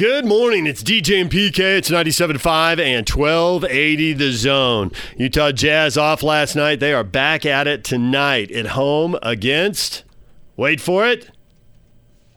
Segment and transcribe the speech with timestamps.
[0.00, 0.66] Good morning.
[0.66, 1.76] It's DJ and PK.
[1.76, 4.92] It's 97.5 and 1280 the zone.
[5.18, 6.80] Utah Jazz off last night.
[6.80, 10.04] They are back at it tonight at home against,
[10.56, 11.30] wait for it,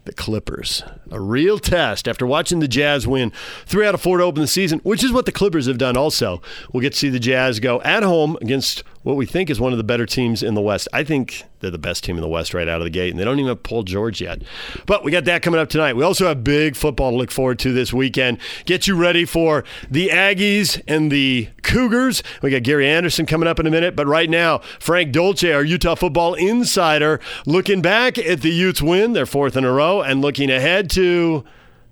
[0.04, 0.84] the Clippers.
[1.10, 3.31] A real test after watching the Jazz win
[3.66, 5.96] three out of four to open the season, which is what the Clippers have done
[5.96, 6.42] also.
[6.74, 9.72] We'll get to see the Jazz go at home against what we think is one
[9.74, 10.88] of the better teams in the West.
[10.94, 13.20] I think they're the best team in the West right out of the gate, and
[13.20, 14.42] they don't even have Paul George yet.
[14.85, 15.96] But we got that coming up tonight.
[15.96, 18.39] We also have big football to look forward to this weekend.
[18.66, 22.23] Get you ready for the Aggies and the Cougars.
[22.41, 25.63] We got Gary Anderson coming up in a minute, but right now, Frank Dolce, our
[25.63, 30.21] Utah football insider, looking back at the Utes win, their fourth in a row, and
[30.21, 31.43] looking ahead to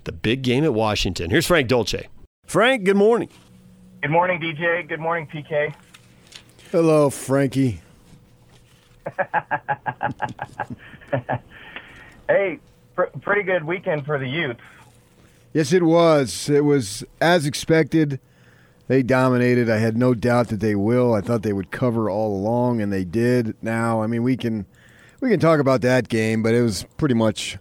[0.06, 1.30] the big game at Washington.
[1.30, 2.08] Here's Frank Dolce.
[2.46, 3.30] Frank, good morning.
[4.02, 4.88] Good morning, DJ.
[4.88, 5.74] Good morning, PK.
[6.72, 7.82] Hello, Frankie.
[12.30, 12.60] hey,
[12.96, 14.62] pr- pretty good weekend for the Utes.
[15.52, 16.50] Yes, it was.
[16.50, 18.22] It was as expected.
[18.88, 19.70] They dominated.
[19.70, 21.14] I had no doubt that they will.
[21.14, 23.54] I thought they would cover all along, and they did.
[23.62, 24.66] Now, I mean, we can
[25.20, 27.58] we can talk about that game, but it was pretty much.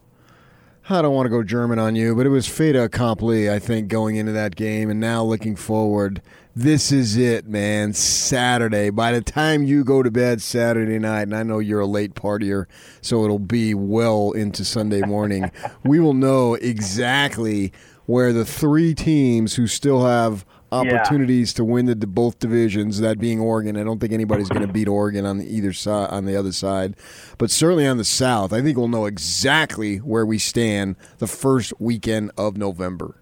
[0.88, 3.50] I don't want to go German on you, but it was fait accompli.
[3.50, 6.22] I think going into that game, and now looking forward,
[6.54, 7.92] this is it, man.
[7.92, 8.90] Saturday.
[8.90, 12.14] By the time you go to bed Saturday night, and I know you're a late
[12.14, 12.66] partier,
[13.00, 15.50] so it'll be well into Sunday morning,
[15.84, 17.72] we will know exactly
[18.06, 21.56] where the three teams who still have opportunities yeah.
[21.56, 23.00] to win the both divisions.
[23.00, 26.24] That being Oregon, I don't think anybody's going to beat Oregon on either side on
[26.24, 26.96] the other side,
[27.38, 31.72] but certainly on the South, I think we'll know exactly where we stand the first
[31.78, 33.16] weekend of November.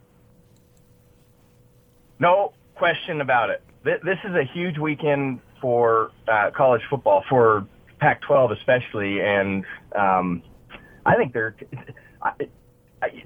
[2.21, 3.63] No question about it.
[3.85, 7.67] This is a huge weekend for uh, college football, for
[8.01, 9.65] Pac-12 especially, and
[9.97, 10.43] um,
[11.05, 11.57] I think they're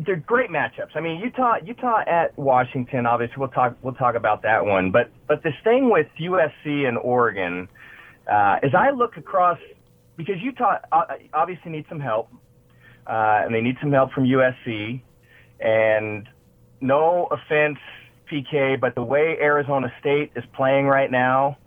[0.04, 0.94] they're great matchups.
[0.94, 3.06] I mean, Utah, Utah at Washington.
[3.06, 4.90] Obviously, we'll talk we'll talk about that one.
[4.90, 7.68] But but this thing with USC and Oregon,
[8.30, 9.58] uh, as I look across,
[10.16, 12.28] because Utah uh, obviously needs some help,
[13.06, 15.02] uh, and they need some help from USC.
[15.60, 16.28] And
[16.80, 17.78] no offense,
[18.32, 21.58] PK, but the way Arizona State is playing right now,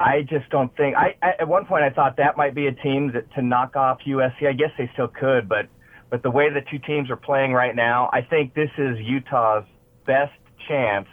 [0.00, 0.96] I just don't think.
[0.96, 3.76] I, I at one point I thought that might be a team that to knock
[3.76, 4.46] off USC.
[4.48, 5.66] I guess they still could, but
[6.10, 9.64] but the way the two teams are playing right now, I think this is Utah's
[10.06, 10.32] best
[10.66, 11.08] chance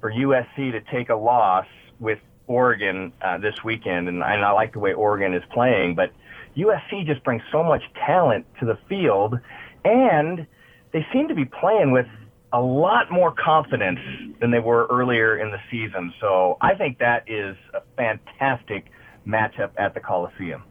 [0.00, 1.66] for USC to take a loss
[1.98, 4.08] with Oregon uh, this weekend.
[4.08, 6.12] And, and I like the way Oregon is playing, but
[6.56, 9.38] USC just brings so much talent to the field,
[9.84, 10.46] and
[10.92, 12.06] they seem to be playing with
[12.56, 14.00] a lot more confidence
[14.40, 16.12] than they were earlier in the season.
[16.20, 18.86] So I think that is a fantastic
[19.26, 20.62] matchup at the Coliseum.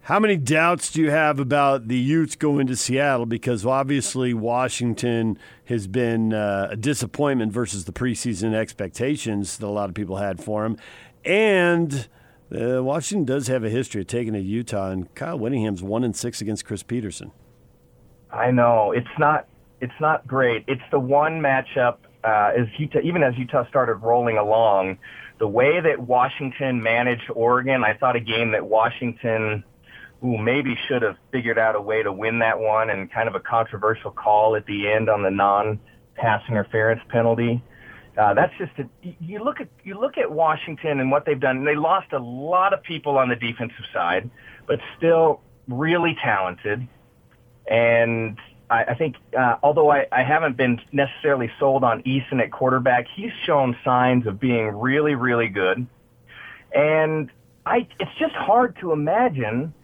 [0.00, 3.26] How many doubts do you have about the Utes going to Seattle?
[3.26, 9.88] Because obviously Washington has been uh, a disappointment versus the preseason expectations that a lot
[9.88, 10.78] of people had for him,
[11.24, 12.08] and
[12.50, 14.90] uh, Washington does have a history of taking to Utah.
[14.90, 17.30] And Kyle Whittingham's one and six against Chris Petersen.
[18.32, 19.46] I know it's not
[19.80, 20.64] it's not great.
[20.66, 24.98] It's the one matchup uh, as Utah, even as Utah started rolling along,
[25.38, 29.62] the way that Washington managed Oregon, I thought a game that Washington
[30.20, 33.36] who maybe should have figured out a way to win that one and kind of
[33.36, 37.62] a controversial call at the end on the non-pass interference penalty.
[38.16, 41.58] Uh, that's just a, you look at you look at Washington and what they've done.
[41.58, 44.28] And They lost a lot of people on the defensive side,
[44.66, 46.88] but still really talented.
[47.70, 48.38] And
[48.70, 53.06] I, I think, uh, although I, I haven't been necessarily sold on Eason at quarterback,
[53.14, 55.86] he's shown signs of being really, really good.
[56.74, 57.30] And
[57.64, 59.74] I, it's just hard to imagine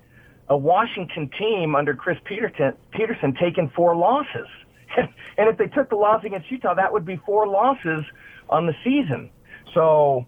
[0.48, 4.46] a Washington team under Chris Petersen, Petersen taking four losses.
[4.96, 8.04] and if they took the loss against Utah, that would be four losses
[8.48, 9.30] on the season.
[9.72, 10.26] So,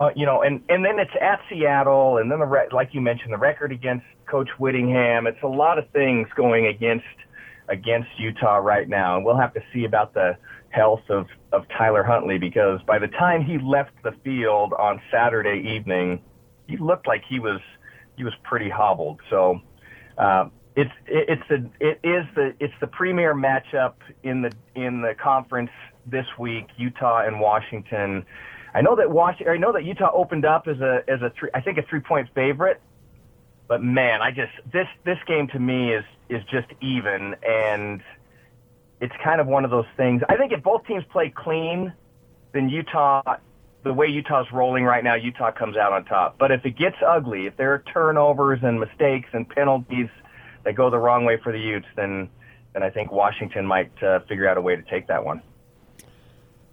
[0.00, 3.00] uh, you know, and, and then it's at Seattle, and then the re- like you
[3.00, 5.26] mentioned, the record against Coach Whittingham.
[5.26, 7.04] It's a lot of things going against
[7.68, 10.36] against Utah right now, and we'll have to see about the
[10.70, 15.68] health of of Tyler Huntley because by the time he left the field on Saturday
[15.68, 16.20] evening,
[16.68, 17.60] he looked like he was
[18.16, 19.20] he was pretty hobbled.
[19.30, 19.60] So
[20.16, 25.02] uh, it's it, it's the it is the it's the premier matchup in the in
[25.02, 25.70] the conference
[26.06, 26.66] this week.
[26.76, 28.24] Utah and Washington.
[28.74, 29.52] I know that Washington.
[29.52, 32.00] I know that Utah opened up as a as a three, I think a three
[32.00, 32.80] point favorite.
[33.66, 38.02] But man, I just this this game to me is is just even, and
[39.00, 40.22] it's kind of one of those things.
[40.28, 41.92] I think if both teams play clean,
[42.52, 43.22] then Utah
[43.84, 46.36] the way Utah's rolling right now, Utah comes out on top.
[46.38, 50.08] But if it gets ugly, if there are turnovers and mistakes and penalties
[50.64, 52.28] that go the wrong way for the Utes, then
[52.74, 55.42] then I think Washington might uh, figure out a way to take that one.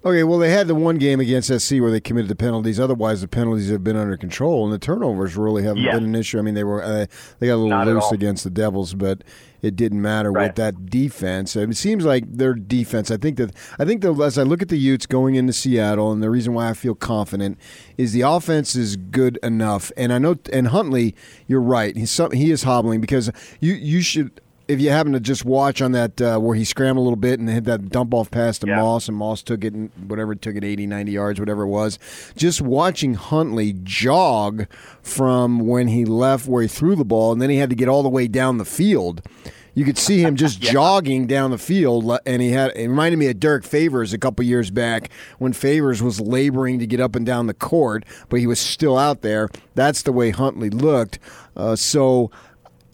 [0.06, 2.80] Okay, well, they had the one game against SC where they committed the penalties.
[2.80, 5.96] Otherwise, the penalties have been under control, and the turnovers really haven't Yeah.
[5.96, 6.38] been an issue.
[6.38, 7.08] I mean, they were uh,
[7.40, 9.24] they got a little Not loose against the Devils, but
[9.64, 11.56] it didn't matter with that defense.
[11.56, 13.10] It seems like their defense.
[13.10, 16.12] I think that I think that as I look at the Utes going into Seattle,
[16.12, 17.58] and the reason why I feel confident
[17.98, 19.92] is the offense is good enough.
[19.98, 21.16] And I know, and Huntley,
[21.48, 21.98] you're right.
[21.98, 24.40] He's some, he is hobbling because you you should.
[24.68, 27.40] If you happen to just watch on that uh, where he scrambled a little bit
[27.40, 28.78] and hit that dump off pass to Yeah.
[28.78, 32.00] Moss, and Moss took it, and whatever, took it 80, 90 yards, whatever it was.
[32.36, 34.66] Just watching Huntley jog
[35.04, 37.88] from when he left where he threw the ball, and then he had to get
[37.88, 39.22] all the way down the field.
[39.76, 42.72] You could see him just jogging down the field, and he had.
[42.76, 46.88] It reminded me of Derrick Favors a couple years back when Favors was laboring to
[46.88, 49.50] get up and down the court, but he was still out there.
[49.76, 51.20] That's the way Huntley looked.
[51.58, 52.32] Uh, so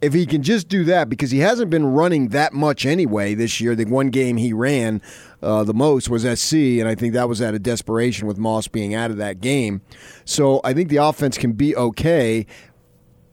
[0.02, 3.62] if he can just do that, because he hasn't been running that much anyway this
[3.62, 3.76] year.
[3.76, 5.02] The one game he ran
[5.42, 8.68] uh, the most was SC, and I think that was out of desperation with Moss
[8.68, 9.82] being out of that game.
[10.26, 12.48] So I think the offense can be okay.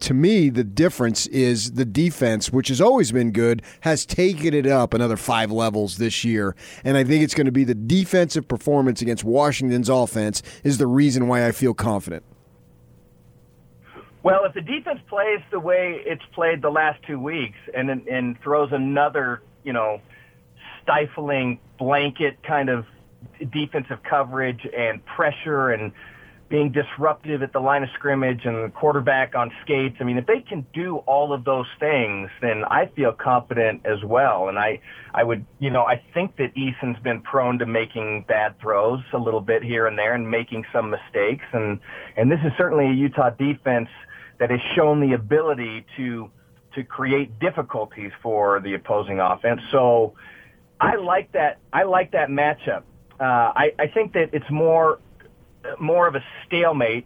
[0.01, 4.65] To me, the difference is the defense, which has always been good, has taken it
[4.65, 6.55] up another five levels this year.
[6.85, 10.87] And I think it's going to be the defensive performance against Washington's offense is the
[10.87, 12.23] reason why I feel confident.
[14.21, 18.39] Well, if the defense plays the way it's played the last two weeks and and
[18.41, 20.01] throws another, you know,
[20.83, 22.85] stifling blanket kind of
[23.51, 25.91] defensive coverage and pressure and
[26.49, 29.97] being disruptive at the line of scrimmage and the quarterback on skates.
[29.99, 34.03] I mean, if they can do all of those things, then I feel confident as
[34.03, 34.49] well.
[34.49, 34.81] And I,
[35.13, 39.17] I would, you know, I think that Eason's been prone to making bad throws a
[39.19, 41.45] little bit here and there and making some mistakes.
[41.53, 41.79] And,
[42.17, 43.89] and this is certainly a Utah defense
[44.39, 46.31] that has shown the ability to,
[46.75, 49.61] to create difficulties for the opposing offense.
[49.71, 50.15] So
[50.79, 51.59] I like that.
[51.73, 52.83] I like that matchup.
[53.19, 54.99] Uh, I, I think that it's more
[55.79, 57.05] more of a stalemate,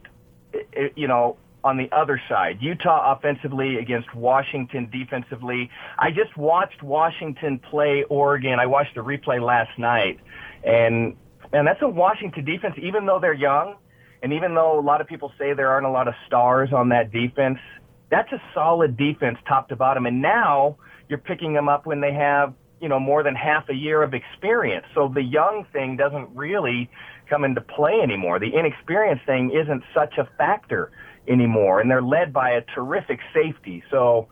[0.96, 2.58] you know, on the other side.
[2.62, 5.70] Utah offensively against Washington defensively.
[5.98, 8.60] I just watched Washington play Oregon.
[8.60, 10.20] I watched the replay last night,
[10.64, 11.16] and
[11.52, 12.76] and that's a Washington defense.
[12.78, 13.76] Even though they're young,
[14.24, 16.90] and even though a lot of people say there aren't a lot of stars on
[16.90, 17.60] that defense,
[18.10, 20.06] that's a solid defense top to bottom.
[20.06, 20.78] And now
[21.10, 24.14] you're picking them up when they have you know more than half a year of
[24.14, 24.86] experience.
[24.96, 26.90] So the young thing doesn't really
[27.30, 28.40] come into play anymore.
[28.40, 30.92] The inexperienced thing isn't such a factor
[31.28, 33.84] anymore, and they're led by a terrific safety.
[33.90, 34.28] So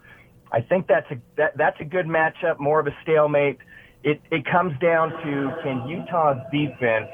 [0.51, 3.59] I think that's a that, that's a good matchup, more of a stalemate.
[4.03, 7.09] It it comes down to can Utah's defense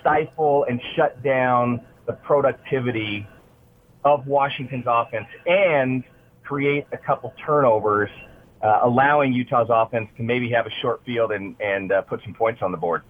[0.00, 3.26] stifle and shut down the productivity
[4.04, 6.04] of Washington's offense and
[6.42, 8.10] create a couple turnovers,
[8.62, 12.34] uh, allowing Utah's offense to maybe have a short field and and uh, put some
[12.34, 13.02] points on the board.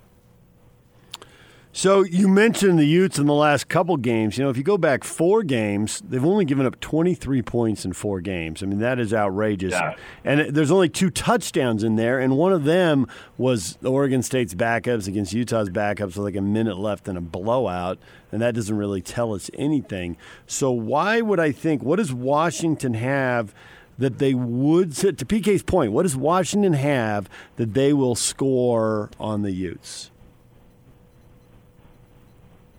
[1.76, 4.38] So you mentioned the Utes in the last couple games.
[4.38, 7.92] You know, if you go back four games, they've only given up 23 points in
[7.92, 8.62] four games.
[8.62, 9.72] I mean, that is outrageous.
[9.72, 9.96] Yeah.
[10.24, 15.08] And there's only two touchdowns in there, and one of them was Oregon State's backups
[15.08, 17.98] against Utah's backups with like a minute left in a blowout,
[18.30, 20.16] and that doesn't really tell us anything.
[20.46, 21.82] So why would I think?
[21.82, 23.52] What does Washington have?
[23.96, 29.42] That they would, to PK's point, what does Washington have that they will score on
[29.42, 30.10] the Utes?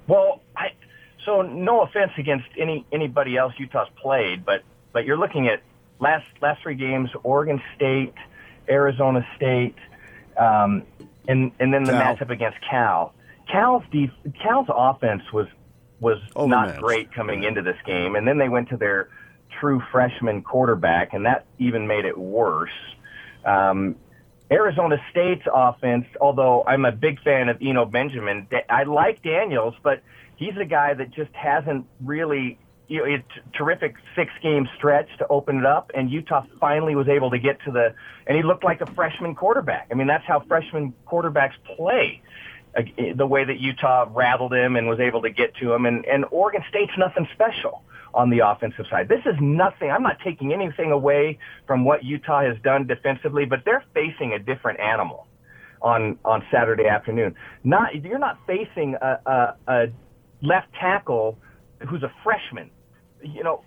[0.07, 0.71] Well, I,
[1.25, 5.61] so no offense against any anybody else Utah's played, but but you're looking at
[5.99, 8.13] last last three games: Oregon State,
[8.69, 9.75] Arizona State,
[10.37, 10.83] um,
[11.27, 12.15] and and then the Cal.
[12.15, 13.13] matchup against Cal.
[13.51, 15.47] Cal's def, Cal's offense was
[15.99, 19.09] was not great coming into this game, and then they went to their
[19.59, 22.69] true freshman quarterback, and that even made it worse.
[23.45, 23.95] Um,
[24.51, 30.01] Arizona State's offense, although I'm a big fan of Eno Benjamin, I like Daniels, but
[30.35, 33.23] he's a guy that just hasn't really, you know, it's
[33.53, 37.59] terrific six game stretch to open it up, and Utah finally was able to get
[37.65, 37.95] to the,
[38.27, 39.87] and he looked like a freshman quarterback.
[39.91, 42.21] I mean, that's how freshman quarterbacks play.
[43.15, 46.25] The way that Utah rattled him and was able to get to him, and, and
[46.29, 47.81] Oregon State's nothing special
[48.15, 49.09] on the offensive side.
[49.09, 49.91] This is nothing.
[49.91, 54.39] I'm not taking anything away from what Utah has done defensively, but they're facing a
[54.39, 55.27] different animal
[55.81, 57.35] on on Saturday afternoon.
[57.63, 59.85] Not you're not facing a, a, a
[60.41, 61.37] left tackle
[61.87, 62.71] who's a freshman.
[63.21, 63.63] You know,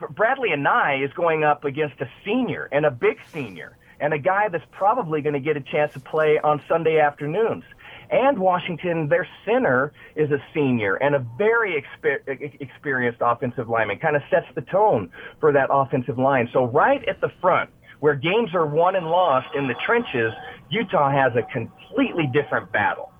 [0.00, 4.48] Bradlee Anae is going up against a senior and a big senior and a guy
[4.48, 7.64] that's probably going to get a chance to play on Sunday afternoons.
[8.10, 12.20] And Washington, their center is a senior and a very exper-
[12.60, 15.10] experienced offensive lineman, kind of sets the tone
[15.40, 16.48] for that offensive line.
[16.52, 17.70] So right at the front,
[18.00, 20.32] where games are won and lost in the trenches,
[20.70, 23.12] Utah has a completely different battle.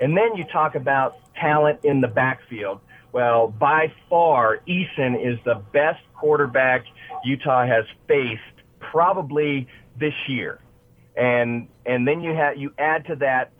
[0.00, 2.80] And then you talk about talent in the backfield.
[3.12, 6.84] Well, by far, Eason is the best quarterback
[7.24, 8.40] Utah has faced
[8.80, 10.60] probably this year.
[11.16, 13.52] And and then you have you add to that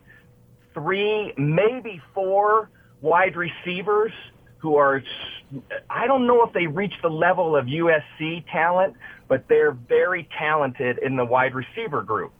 [0.74, 4.12] three, maybe four wide receivers
[4.58, 5.02] who are
[5.90, 8.94] I don't know if they reach the level of USC talent,
[9.28, 12.32] but they're very talented in the wide receiver group.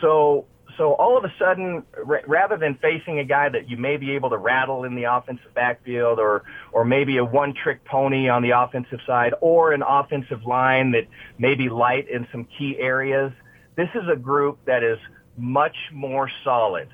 [0.00, 3.96] So so all of a sudden, r- rather than facing a guy that you may
[3.96, 8.42] be able to rattle in the offensive backfield, or or maybe a one-trick pony on
[8.42, 11.04] the offensive side, or an offensive line that
[11.38, 13.32] may be light in some key areas,
[13.76, 14.98] this is a group that is
[15.36, 16.88] much more solid,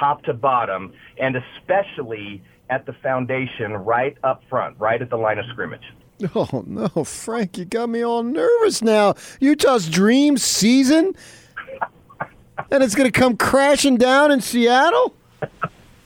[0.00, 5.38] top to bottom, and especially at the foundation, right up front, right at the line
[5.38, 5.84] of scrimmage.
[6.34, 9.14] Oh no, Frank, you got me all nervous now.
[9.40, 11.14] Utah's dream season
[12.70, 15.14] and it's going to come crashing down in Seattle?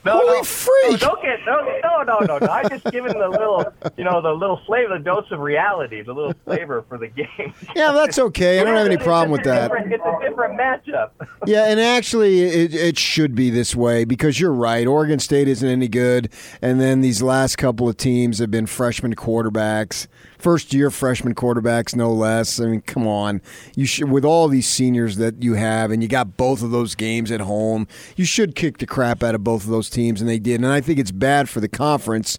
[0.05, 0.91] No, Holy no, freak!
[0.91, 2.47] No, don't get no, no, no, no, no.
[2.47, 3.65] I just given the little,
[3.97, 7.25] you know, the little flavor, the dose of reality, the little flavor for the game.
[7.75, 8.59] Yeah, that's okay.
[8.59, 9.69] I don't have any problem with that.
[9.71, 11.09] It's a different matchup.
[11.45, 14.87] Yeah, and actually, it, it should be this way because you're right.
[14.87, 16.31] Oregon State isn't any good,
[16.61, 20.07] and then these last couple of teams have been freshman quarterbacks
[20.37, 22.59] first year freshman quarterbacks, no less.
[22.59, 23.41] I mean, come on.
[23.75, 26.95] You should, with all these seniors that you have, and you got both of those
[26.95, 30.29] games at home, you should kick the crap out of both of those teams, and
[30.29, 30.55] they did.
[30.55, 32.37] And I think it's bad for the conference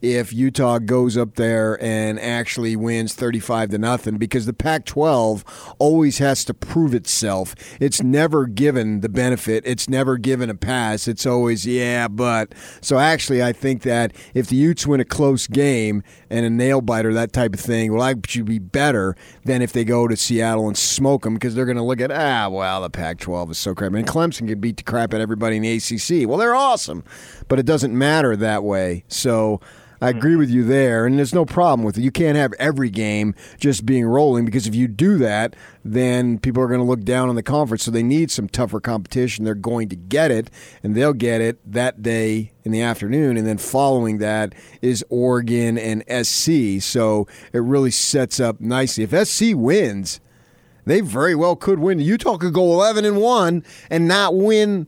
[0.00, 5.74] if Utah goes up there and actually wins 35 to nothing because the Pac 12
[5.78, 7.54] always has to prove itself.
[7.80, 11.08] It's never given the benefit, it's never given a pass.
[11.08, 12.54] It's always, yeah, but.
[12.80, 16.80] So actually, I think that if the Utes win a close game and a nail
[16.80, 20.16] biter, that type of thing, well, will actually be better than if they go to
[20.16, 23.52] Seattle and smoke them because they're going to look at, ah, well, the Pac 12
[23.52, 23.92] is so crap.
[23.92, 26.28] And Clemson can beat the crap out of everybody in the ACC.
[26.28, 27.04] Well, they're awesome,
[27.48, 29.04] but it doesn't matter that way.
[29.08, 29.60] So,
[30.00, 32.02] I agree with you there, and there's no problem with it.
[32.02, 36.62] You can't have every game just being rolling because if you do that, then people
[36.62, 37.82] are going to look down on the conference.
[37.82, 39.44] So they need some tougher competition.
[39.44, 40.50] They're going to get it,
[40.82, 43.36] and they'll get it that day in the afternoon.
[43.36, 46.80] And then following that is Oregon and SC.
[46.80, 49.04] So it really sets up nicely.
[49.04, 50.20] If SC wins,
[50.86, 51.98] they very well could win.
[51.98, 54.86] Utah could go 11 and 1 and not win,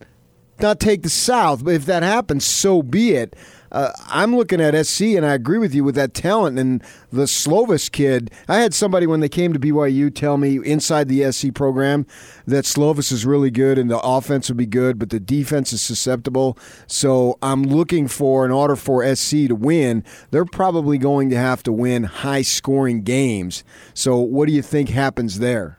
[0.61, 1.65] not take the South.
[1.65, 3.35] But if that happens, so be it
[3.73, 7.25] uh, I'm looking at SC, and I agree with you with that talent and the
[7.25, 8.31] Slovis kid.
[8.49, 12.07] I had somebody when they came to BYU tell me inside the SC program
[12.47, 15.81] that Slovis is really good and the offense will be good, but the defense is
[15.81, 16.59] susceptible.
[16.87, 21.63] So I'm looking for, in order for SC to win, they're probably going to have
[21.65, 23.63] to win high scoring games.
[23.95, 25.79] So what do you think happens there?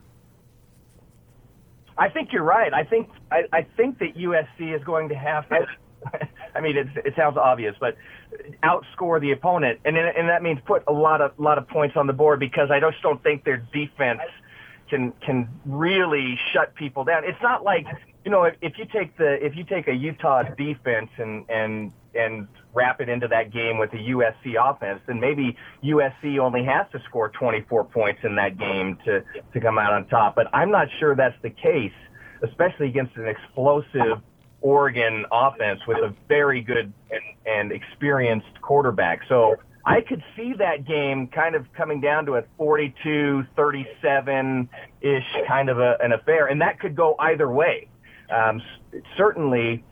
[1.98, 2.74] I think you're right.
[2.74, 5.68] I think I, I think that USC is going to have to
[6.56, 7.96] I mean, it, it sounds obvious, but
[8.64, 12.08] outscore the opponent, and and that means put a lot of lot of points on
[12.08, 14.22] the board because I just don't think their defense
[14.90, 17.24] can can really shut people down.
[17.24, 17.86] It's not like
[18.26, 21.92] you know if, if you take the if you take a Utah defense and and
[22.14, 26.86] and wrap it into that game with a USC offense, then maybe USC only has
[26.92, 30.36] to score 24 points in that game to to come out on top.
[30.36, 31.94] But I'm not sure that's the case,
[32.44, 34.22] especially against an explosive
[34.62, 39.22] Oregon offense with a very good and, and experienced quarterback.
[39.28, 44.70] So I could see that game kind of coming down to a 42, 37
[45.02, 47.88] ish kind of a, an affair, and that could go either way.
[48.32, 48.62] Um,
[49.18, 49.84] certainly,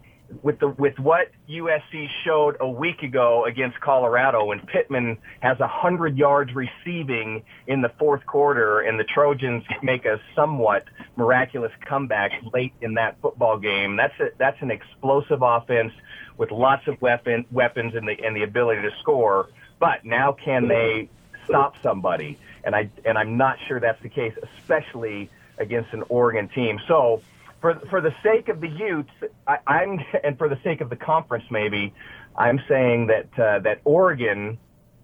[0.44, 5.68] with the with what USC showed a week ago against Colorado when Pittman has a
[5.68, 12.32] hundred yards receiving in the fourth quarter and the Trojans make a somewhat miraculous comeback
[12.54, 13.96] late in that football game.
[13.96, 15.94] That's a, that's an explosive offense
[16.38, 19.50] with lots of weapon weapons and the and the ability to score.
[19.80, 21.10] But now can they
[21.46, 22.38] stop somebody?
[22.64, 26.80] And I and I'm not sure that's the case, especially against an Oregon team.
[26.88, 27.22] So
[27.62, 29.12] for for the sake of the Utes,
[29.48, 31.94] I, I'm and for the sake of the conference, maybe
[32.36, 34.58] I'm saying that uh, that Oregon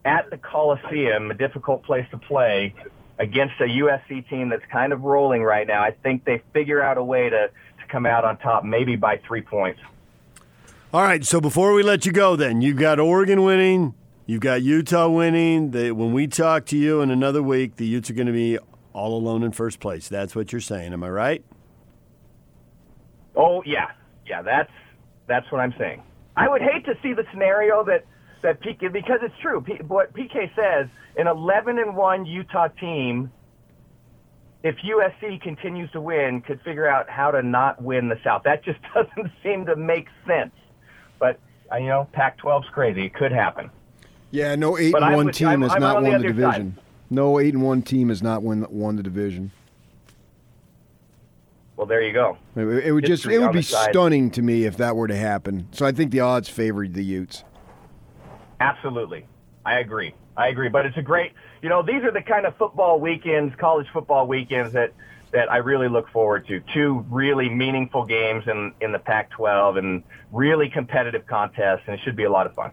[0.03, 2.73] at the Coliseum, a difficult place to play
[3.17, 5.81] against a USC team that's kind of rolling right now.
[5.81, 9.17] I think they figure out a way to to come out on top, maybe by
[9.27, 9.79] three points.
[10.93, 11.25] All right.
[11.25, 13.95] So before we let you go, then you've got Oregon winning.
[14.27, 15.71] You've got Utah winning.
[15.71, 18.57] They, when we talk to you in another week, the Utes are going to be
[18.93, 20.07] all alone in first place.
[20.07, 20.93] That's what you're saying.
[20.93, 21.45] Am I right?
[23.35, 23.91] Oh yeah,
[24.25, 24.41] yeah.
[24.41, 24.71] That's
[25.27, 26.01] that's what I'm saying.
[26.37, 28.05] I would hate to see the scenario that
[28.41, 29.61] that PK because it's true.
[29.61, 30.87] P, what PK says,
[31.17, 33.31] an 11 and one Utah team
[34.63, 38.41] if USC continues to win, could figure out how to not win the South.
[38.45, 40.53] That just doesn't seem to make sense.
[41.19, 41.39] But
[41.79, 43.05] you know, Pac-12's crazy.
[43.05, 43.69] It could happen.
[44.31, 46.35] Yeah, no eight But and one team I'm- has I'm not on won the side.
[46.35, 46.77] division.
[47.11, 49.51] No eight and one team has not won won the division.
[51.77, 52.37] Well, there you go.
[52.55, 55.15] It, it would just History it would be stunning to me if that were to
[55.15, 55.67] happen.
[55.71, 57.43] So I think the odds favored the Utes.
[58.59, 59.27] Absolutely.
[59.65, 60.13] I agree.
[60.37, 60.69] I agree.
[60.69, 64.27] But it's a great, you know, these are the kind of football weekends, college football
[64.27, 64.93] weekends that,
[65.31, 66.61] that I really look forward to.
[66.73, 72.15] Two really meaningful games in, in the Pac-12 and really competitive contests, and it should
[72.15, 72.71] be a lot of fun.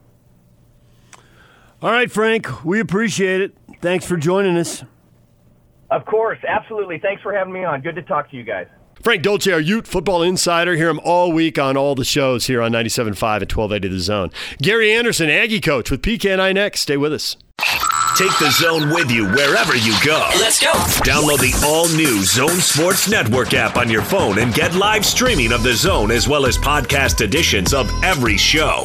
[1.80, 3.56] All right, Frank, we appreciate it.
[3.80, 4.84] Thanks for joining us.
[5.90, 6.38] Of course.
[6.46, 6.98] Absolutely.
[6.98, 7.80] Thanks for having me on.
[7.80, 8.68] Good to talk to you guys.
[9.02, 10.76] Frank Dolce, our Ute football insider.
[10.76, 14.30] Hear him all week on all the shows here on 97.5 at 1280 The Zone.
[14.58, 16.82] Gary Anderson, Aggie coach with PK and I next.
[16.82, 17.36] Stay with us.
[18.16, 20.28] Take the zone with you wherever you go.
[20.38, 20.70] Let's go.
[21.02, 25.52] Download the all new Zone Sports Network app on your phone and get live streaming
[25.52, 28.84] of the zone as well as podcast editions of every show.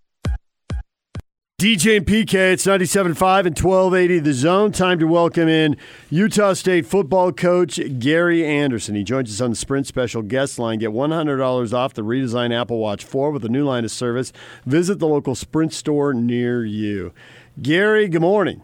[1.61, 3.05] DJ and PK, it's 97.5
[3.45, 4.71] and 1280 The Zone.
[4.71, 5.77] Time to welcome in
[6.09, 8.95] Utah State football coach Gary Anderson.
[8.95, 10.79] He joins us on the Sprint Special Guest Line.
[10.79, 14.33] Get $100 off the redesigned Apple Watch 4 with a new line of service.
[14.65, 17.13] Visit the local Sprint store near you.
[17.61, 18.63] Gary, good morning.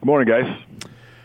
[0.00, 0.62] Good morning, guys.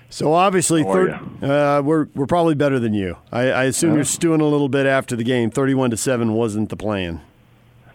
[0.10, 3.18] So obviously, thir- uh, we're we're probably better than you.
[3.34, 3.96] I, I assume Uh-huh.
[3.98, 5.52] you're stewing a little bit after the game.
[5.52, 7.20] Thirty-one to seven wasn't the plan.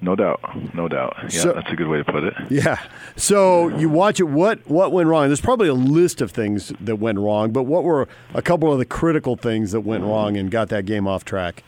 [0.02, 0.40] No doubt,
[0.74, 1.14] no doubt.
[1.24, 2.34] Yeah, So- that's a good way to put it.
[2.48, 2.78] Yeah.
[3.16, 4.28] So you watch it.
[4.28, 5.26] What what went wrong?
[5.28, 8.78] There's probably a list of things that went wrong, but what were a couple of
[8.78, 11.62] the critical things that went wrong and got that game off track?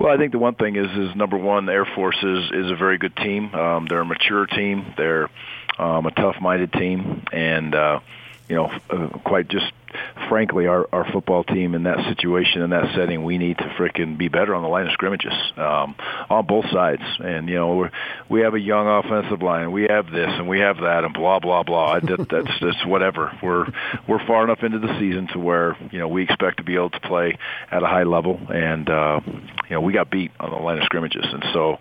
[0.00, 2.70] Well, I think the one thing is is number one, the Air Force is is
[2.70, 3.54] a very good team.
[3.54, 4.86] Um, they're a mature team.
[4.96, 5.28] They're
[5.78, 8.00] um, a tough-minded team, and uh,
[8.48, 9.70] you know, uh, quite just
[10.28, 14.18] frankly, our our football team in that situation in that setting, we need to frickin'
[14.18, 15.94] be better on the line of scrimmages um,
[16.30, 17.02] on both sides.
[17.18, 17.90] And you know, we're,
[18.28, 21.38] we have a young offensive line, we have this and we have that, and blah
[21.40, 22.00] blah blah.
[22.00, 23.36] That, that's just whatever.
[23.42, 23.66] We're
[24.08, 26.90] we're far enough into the season to where you know we expect to be able
[26.90, 27.38] to play
[27.70, 30.84] at a high level, and uh, you know we got beat on the line of
[30.84, 31.78] scrimmages, and so.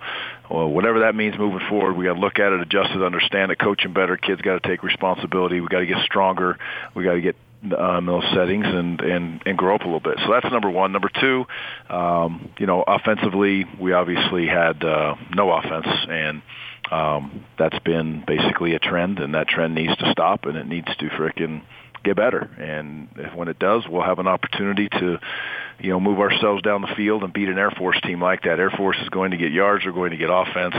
[0.49, 3.51] Well, whatever that means moving forward, we got to look at it, adjust it, understand
[3.51, 4.15] it, coach them better.
[4.15, 5.59] Kids got to take responsibility.
[5.59, 6.57] We got to get stronger.
[6.95, 7.35] We got to get
[7.77, 10.17] um, those settings and, and and grow up a little bit.
[10.25, 10.91] So that's number one.
[10.91, 11.45] Number two,
[11.89, 16.41] um, you know, offensively, we obviously had uh, no offense, and
[16.91, 20.87] um, that's been basically a trend, and that trend needs to stop, and it needs
[20.97, 21.61] to frickin'
[22.07, 22.49] get better.
[22.59, 25.19] And if, when it does, we'll have an opportunity to,
[25.79, 28.59] you know, move ourselves down the field and beat an Air Force team like that.
[28.59, 30.75] Air Force is going to get yards, they're going to get offense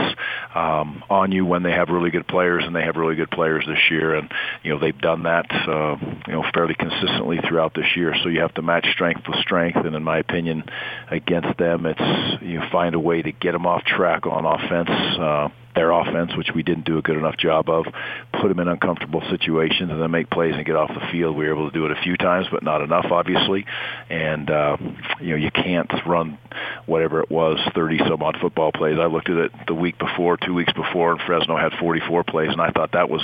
[0.53, 3.65] um, on you when they have really good players, and they have really good players
[3.67, 4.15] this year.
[4.15, 4.31] And
[4.63, 8.15] you know, they've done that, uh, you know, fairly consistently throughout this year.
[8.23, 9.77] So you have to match strength with strength.
[9.77, 10.63] And in my opinion,
[11.09, 14.89] against them, it's you find a way to get them off track on offense.
[14.89, 17.85] Uh, their offense, which we didn't do a good enough job of,
[18.41, 21.35] put them in uncomfortable situations and then make plays and get off the field.
[21.35, 23.65] We were able to do it a few times, but not enough, obviously.
[24.09, 24.77] And uh,
[25.21, 26.37] you know, you can't run
[26.85, 28.97] whatever it was, 30 some odd football plays.
[28.99, 32.49] I looked at it the week before, two weeks before, and Fresno had 44 plays,
[32.49, 33.21] and I thought that was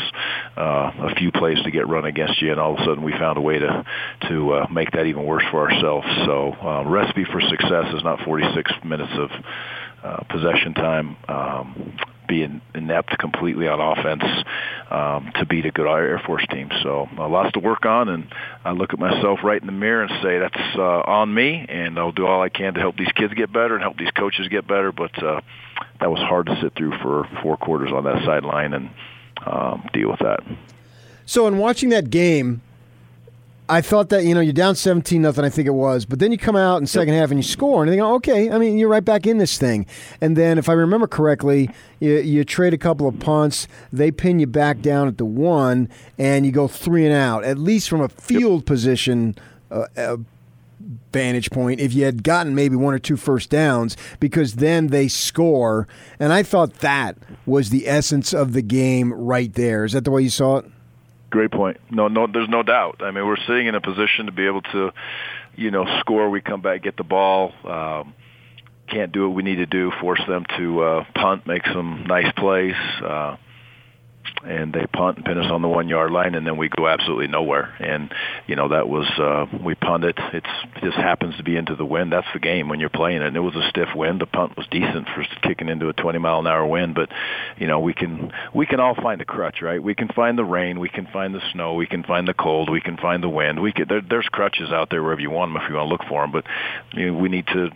[0.57, 2.51] uh, a few plays to get run against you.
[2.51, 3.85] And all of a sudden, we found a way to
[4.29, 6.07] to uh, make that even worse for ourselves.
[6.25, 9.29] So, uh, recipe for success is not 46 minutes of
[10.03, 11.17] uh, possession time.
[11.27, 14.23] Um, being inept completely on offense
[14.89, 16.69] um, to beat a good Air Force team.
[16.83, 18.27] So uh, lots to work on, and
[18.63, 21.97] I look at myself right in the mirror and say that's uh, on me, and
[21.97, 24.47] I'll do all I can to help these kids get better and help these coaches
[24.47, 24.91] get better.
[24.91, 25.41] But uh,
[25.99, 28.89] that was hard to sit through for four quarters on that sideline and
[29.45, 30.41] um, deal with that.
[31.25, 32.61] So in watching that game,
[33.67, 35.43] I thought that you know you're down seventeen nothing.
[35.43, 37.81] I think it was, but then you come out in second half and you score,
[37.81, 38.51] and you think, oh, okay.
[38.51, 39.87] I mean, you're right back in this thing.
[40.21, 43.67] And then, if I remember correctly, you, you trade a couple of punts.
[43.91, 47.43] They pin you back down at the one, and you go three and out.
[47.43, 49.35] At least from a field position.
[49.71, 50.17] Uh, uh,
[51.11, 55.07] vantage point if you had gotten maybe one or two first downs because then they
[55.07, 55.87] score
[56.19, 59.85] and I thought that was the essence of the game right there.
[59.85, 60.65] Is that the way you saw it?
[61.35, 61.75] Great point.
[61.91, 63.01] No, no, there's no doubt.
[63.01, 64.91] I mean, we're sitting in a position to be able to,
[65.57, 66.29] you know, score.
[66.29, 67.51] We come back, get the ball.
[67.65, 68.13] Um,
[68.87, 69.91] can't do what we need to do.
[69.99, 72.75] Force them to uh, punt, make some nice plays.
[73.03, 73.35] Uh,
[74.45, 76.87] and they punt and pin us on the one yard line, and then we go
[76.87, 77.73] absolutely nowhere.
[77.79, 78.13] And
[78.47, 80.17] you know that was uh, we punted.
[80.33, 82.11] It's it just happens to be into the wind.
[82.11, 83.27] That's the game when you're playing it.
[83.27, 84.21] And it was a stiff wind.
[84.21, 87.09] The punt was decent for kicking into a 20 mile an hour wind, but
[87.57, 89.81] you know we can we can all find a crutch, right?
[89.81, 92.69] We can find the rain, we can find the snow, we can find the cold,
[92.69, 93.61] we can find the wind.
[93.61, 95.91] We could there, there's crutches out there wherever you want them if you want to
[95.91, 96.31] look for them.
[96.31, 96.45] But
[96.93, 97.69] you know, we need to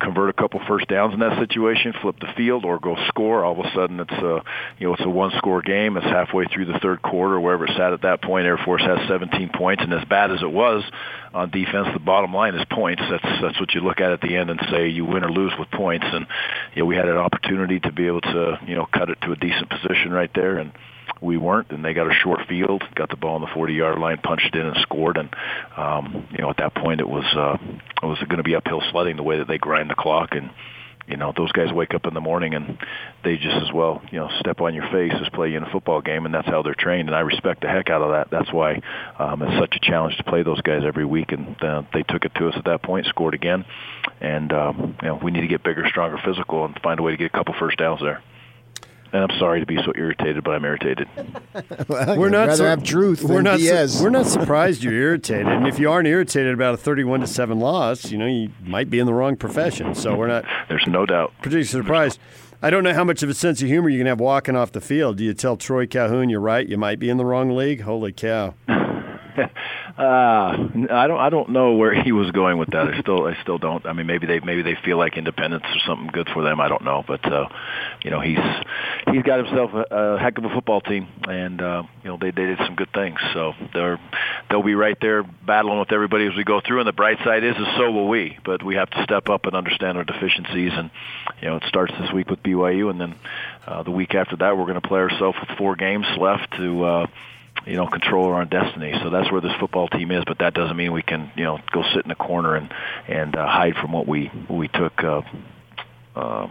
[0.00, 3.44] convert a couple first downs in that situation, flip the field, or go score.
[3.44, 4.42] All of a sudden, it's a
[4.78, 5.96] you know it's a one-score game.
[5.96, 8.46] It's halfway through the third quarter, wherever it's at at that point.
[8.46, 10.82] Air Force has 17 points, and as bad as it was
[11.34, 13.02] on defense, the bottom line is points.
[13.10, 15.52] That's that's what you look at at the end and say you win or lose
[15.58, 16.06] with points.
[16.08, 16.26] And
[16.74, 19.32] you know we had an opportunity to be able to you know cut it to
[19.32, 20.72] a decent position right there and
[21.20, 24.18] we weren't, and they got a short field, got the ball on the 40-yard line,
[24.18, 25.16] punched in and scored.
[25.16, 25.28] And
[25.76, 27.56] um, you know, at that point, it was uh,
[28.02, 30.50] it was going to be uphill sledding the way that they grind the clock and
[31.06, 32.78] you know those guys wake up in the morning and
[33.24, 35.70] they just as well you know step on your face as play you in a
[35.70, 38.30] football game and that's how they're trained and I respect the heck out of that
[38.30, 38.80] that's why
[39.18, 42.24] um, it's such a challenge to play those guys every week and uh, they took
[42.24, 43.64] it to us at that point scored again
[44.20, 47.10] and um, you know we need to get bigger stronger physical and find a way
[47.10, 48.22] to get a couple first downs there
[49.12, 51.08] and I'm sorry to be so irritated, but I'm irritated.
[51.88, 53.22] well, we're not rather have truth.
[53.22, 53.60] We're not.
[53.60, 55.46] Su- we're not surprised you're irritated.
[55.46, 58.88] And if you aren't irritated about a 31 to seven loss, you know you might
[58.88, 59.94] be in the wrong profession.
[59.94, 60.44] So we're not.
[60.68, 61.32] There's no doubt.
[61.38, 62.18] Particularly surprised.
[62.64, 64.70] I don't know how much of a sense of humor you can have walking off
[64.70, 65.16] the field.
[65.16, 66.66] Do you tell Troy Calhoun you're right?
[66.66, 67.80] You might be in the wrong league.
[67.80, 68.54] Holy cow!
[69.98, 71.20] Uh, I don't.
[71.20, 72.88] I don't know where he was going with that.
[72.88, 73.26] I still.
[73.26, 73.84] I still don't.
[73.84, 74.40] I mean, maybe they.
[74.40, 76.60] Maybe they feel like independence or something good for them.
[76.60, 77.04] I don't know.
[77.06, 77.48] But uh,
[78.02, 78.38] you know, he's
[79.12, 82.30] he's got himself a, a heck of a football team, and uh, you know, they
[82.30, 83.18] they did some good things.
[83.34, 84.00] So they're
[84.48, 86.80] they'll be right there battling with everybody as we go through.
[86.80, 88.38] And the bright side is, is so will we.
[88.46, 90.72] But we have to step up and understand our deficiencies.
[90.74, 90.90] And
[91.42, 93.14] you know, it starts this week with BYU, and then
[93.66, 96.84] uh, the week after that, we're going to play ourselves with four games left to.
[96.84, 97.06] Uh,
[97.66, 98.94] you know, control our own destiny.
[99.02, 100.24] So that's where this football team is.
[100.26, 102.72] But that doesn't mean we can, you know, go sit in a corner and
[103.08, 105.22] and uh, hide from what we we took, uh,
[106.16, 106.48] uh,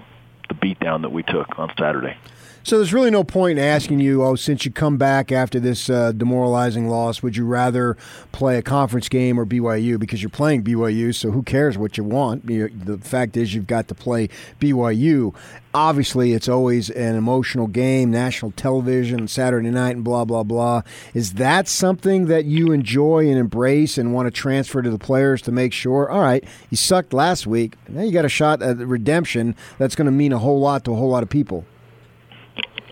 [0.47, 2.17] the beat down that we took on Saturday.
[2.63, 5.89] So there's really no point in asking you, oh, since you come back after this
[5.89, 7.97] uh, demoralizing loss, would you rather
[8.31, 9.97] play a conference game or BYU?
[9.97, 12.47] Because you're playing BYU, so who cares what you want?
[12.47, 15.33] You, the fact is, you've got to play BYU.
[15.73, 20.83] Obviously, it's always an emotional game, national television, Saturday night, and blah, blah, blah.
[21.15, 25.41] Is that something that you enjoy and embrace and want to transfer to the players
[25.43, 28.77] to make sure, all right, you sucked last week, now you got a shot at
[28.77, 31.65] redemption that's going to mean a whole lot to a whole lot of people?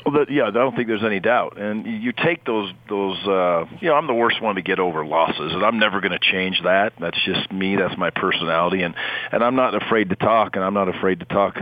[0.05, 1.57] Well, yeah, I don't think there's any doubt.
[1.57, 3.17] And you take those those.
[3.27, 6.11] Uh, you know, I'm the worst one to get over losses, and I'm never going
[6.11, 6.93] to change that.
[6.99, 7.75] That's just me.
[7.75, 8.95] That's my personality, and
[9.31, 11.57] and I'm not afraid to talk, and I'm not afraid to talk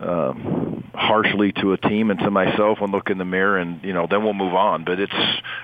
[0.00, 0.32] uh,
[0.94, 4.06] harshly to a team and to myself and look in the mirror and you know
[4.08, 4.84] then we'll move on.
[4.84, 5.12] But it's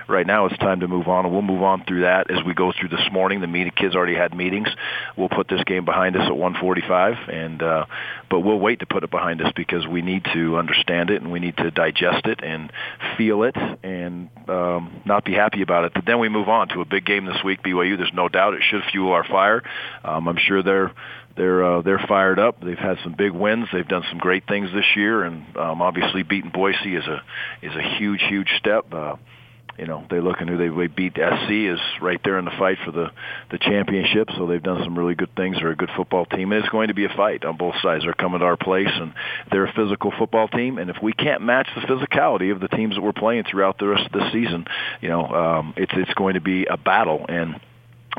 [0.07, 2.53] right now it's time to move on and we'll move on through that as we
[2.53, 3.41] go through this morning.
[3.41, 4.67] The meeting kids already had meetings.
[5.17, 7.85] We'll put this game behind us at 145 and uh
[8.29, 11.31] but we'll wait to put it behind us because we need to understand it and
[11.31, 12.71] we need to digest it and
[13.17, 15.93] feel it and um not be happy about it.
[15.93, 18.53] But then we move on to a big game this week BYU there's no doubt
[18.53, 19.63] it should fuel our fire.
[20.03, 20.91] Um I'm sure they're
[21.35, 22.61] they're uh, they're fired up.
[22.61, 23.67] They've had some big wins.
[23.73, 27.21] They've done some great things this year, and um, obviously beating Boise is a
[27.61, 28.93] is a huge huge step.
[28.93, 29.15] Uh,
[29.77, 32.77] you know they're looking who they, they beat SC is right there in the fight
[32.85, 33.11] for the
[33.51, 34.29] the championship.
[34.37, 35.57] So they've done some really good things.
[35.57, 38.03] They're a good football team, and it's going to be a fight on both sides.
[38.03, 39.13] They're coming to our place, and
[39.51, 40.77] they're a physical football team.
[40.77, 43.87] And if we can't match the physicality of the teams that we're playing throughout the
[43.87, 44.65] rest of the season,
[45.01, 47.59] you know um, it's it's going to be a battle and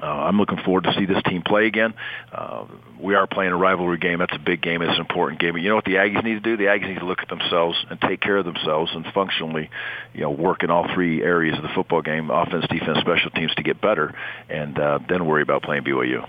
[0.02, 1.94] uh, I'm looking forward to see this team play again.
[2.32, 2.66] Uh,
[3.00, 4.18] we are playing a rivalry game.
[4.18, 4.82] That's a big game.
[4.82, 5.52] It's an important game.
[5.52, 6.56] But You know what the Aggies need to do?
[6.56, 9.70] The Aggies need to look at themselves and take care of themselves and functionally,
[10.12, 13.54] you know, work in all three areas of the football game: offense, defense, special teams
[13.54, 14.14] to get better,
[14.48, 16.28] and uh, then worry about playing BYU.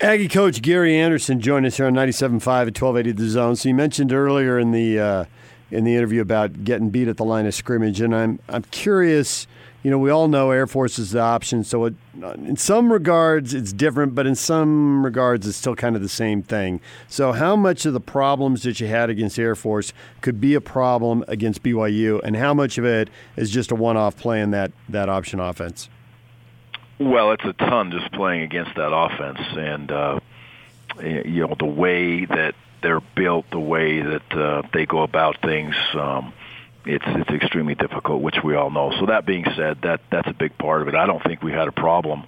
[0.00, 3.56] Aggie coach Gary Anderson joined us here on 97.5 at 1280 The Zone.
[3.56, 5.24] So you mentioned earlier in the uh,
[5.72, 9.48] in the interview about getting beat at the line of scrimmage, and I'm I'm curious
[9.88, 11.64] you know, we all know Air Force is the option.
[11.64, 11.94] So it,
[12.34, 16.42] in some regards, it's different, but in some regards, it's still kind of the same
[16.42, 16.82] thing.
[17.08, 20.60] So, how much of the problems that you had against Air Force could be a
[20.60, 24.72] problem against BYU, and how much of it is just a one-off play in that
[24.90, 25.88] that option offense?
[26.98, 30.20] Well, it's a ton just playing against that offense, and uh,
[31.02, 35.74] you know the way that they're built, the way that uh, they go about things.
[35.94, 36.34] Um,
[36.88, 38.92] it's it's extremely difficult, which we all know.
[38.98, 40.94] So that being said, that that's a big part of it.
[40.94, 42.24] I don't think we had a problem,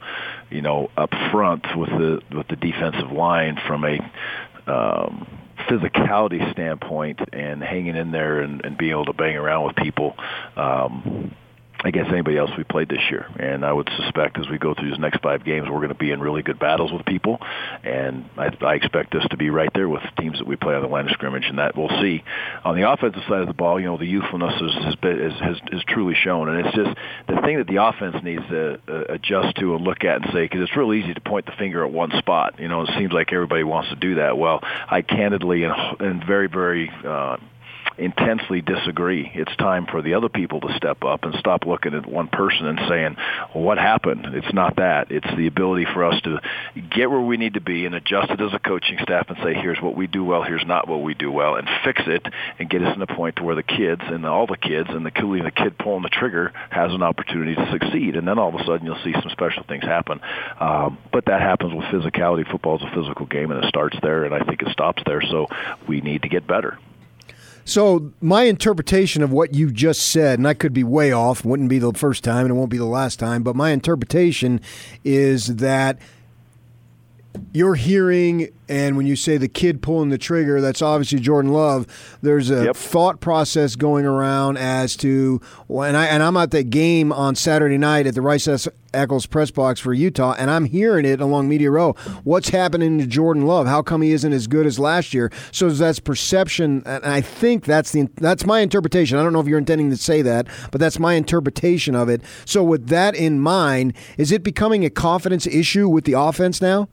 [0.50, 3.98] you know, up front with the with the defensive line from a
[4.70, 5.26] um,
[5.68, 10.14] physicality standpoint and hanging in there and, and being able to bang around with people.
[10.56, 11.34] Um,
[11.84, 13.26] against anybody else we played this year.
[13.38, 15.94] And I would suspect as we go through these next five games, we're going to
[15.94, 17.38] be in really good battles with people.
[17.82, 20.82] And I, I expect us to be right there with teams that we play on
[20.82, 22.22] the line of scrimmage, and that we'll see.
[22.64, 25.60] On the offensive side of the ball, you know, the youthfulness has has, been, has,
[25.72, 26.96] has truly shown, and it's just
[27.28, 30.44] the thing that the offense needs to uh, adjust to and look at and say
[30.44, 32.58] because it's real easy to point the finger at one spot.
[32.58, 34.36] You know, it seems like everybody wants to do that.
[34.36, 37.36] Well, I candidly and, and very very uh,
[38.00, 39.30] intensely disagree.
[39.34, 42.66] It's time for the other people to step up and stop looking at one person
[42.66, 43.16] and saying,
[43.54, 44.26] well, what happened?
[44.34, 45.10] It's not that.
[45.10, 46.40] It's the ability for us to
[46.90, 49.54] get where we need to be and adjust it as a coaching staff and say,
[49.54, 52.26] here's what we do well, here's not what we do well, and fix it
[52.58, 55.04] and get us in a point to where the kids and all the kids and
[55.04, 58.16] the, the kid pulling the trigger has an opportunity to succeed.
[58.16, 60.20] And then all of a sudden you'll see some special things happen.
[60.58, 62.50] Um, but that happens with physicality.
[62.50, 65.22] Football is a physical game and it starts there and I think it stops there.
[65.22, 65.46] So
[65.86, 66.78] we need to get better.
[67.64, 71.68] So my interpretation of what you just said, and I could be way off, wouldn't
[71.68, 74.60] be the first time and it won't be the last time, but my interpretation
[75.04, 75.98] is that
[77.52, 81.86] you're hearing, and when you say the kid pulling the trigger, that's obviously Jordan Love.
[82.22, 82.76] There's a Yep.
[82.76, 87.78] thought process going around as to, and I and I'm at that game on Saturday
[87.78, 88.48] night at the Rice
[88.92, 91.92] Eccles press box for Utah, and I'm hearing it along Media Row.
[92.24, 93.66] What's happening to Jordan Love?
[93.68, 95.30] How come he isn't as good as last year?
[95.52, 99.18] So that's perception, and I think that's the that's my interpretation.
[99.18, 102.22] I don't know if you're intending to say that, but that's my interpretation of it.
[102.44, 106.88] So with that in mind, is it becoming a confidence issue with the offense now?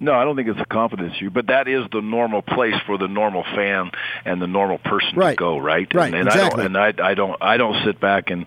[0.00, 2.98] No, I don't think it's a confidence issue, but that is the normal place for
[2.98, 3.90] the normal fan
[4.24, 5.30] and the normal person Right.
[5.30, 5.86] to go, right?
[5.94, 6.64] Right, And, and exactly.
[6.64, 8.46] I don't, and I, I don't, I don't sit back and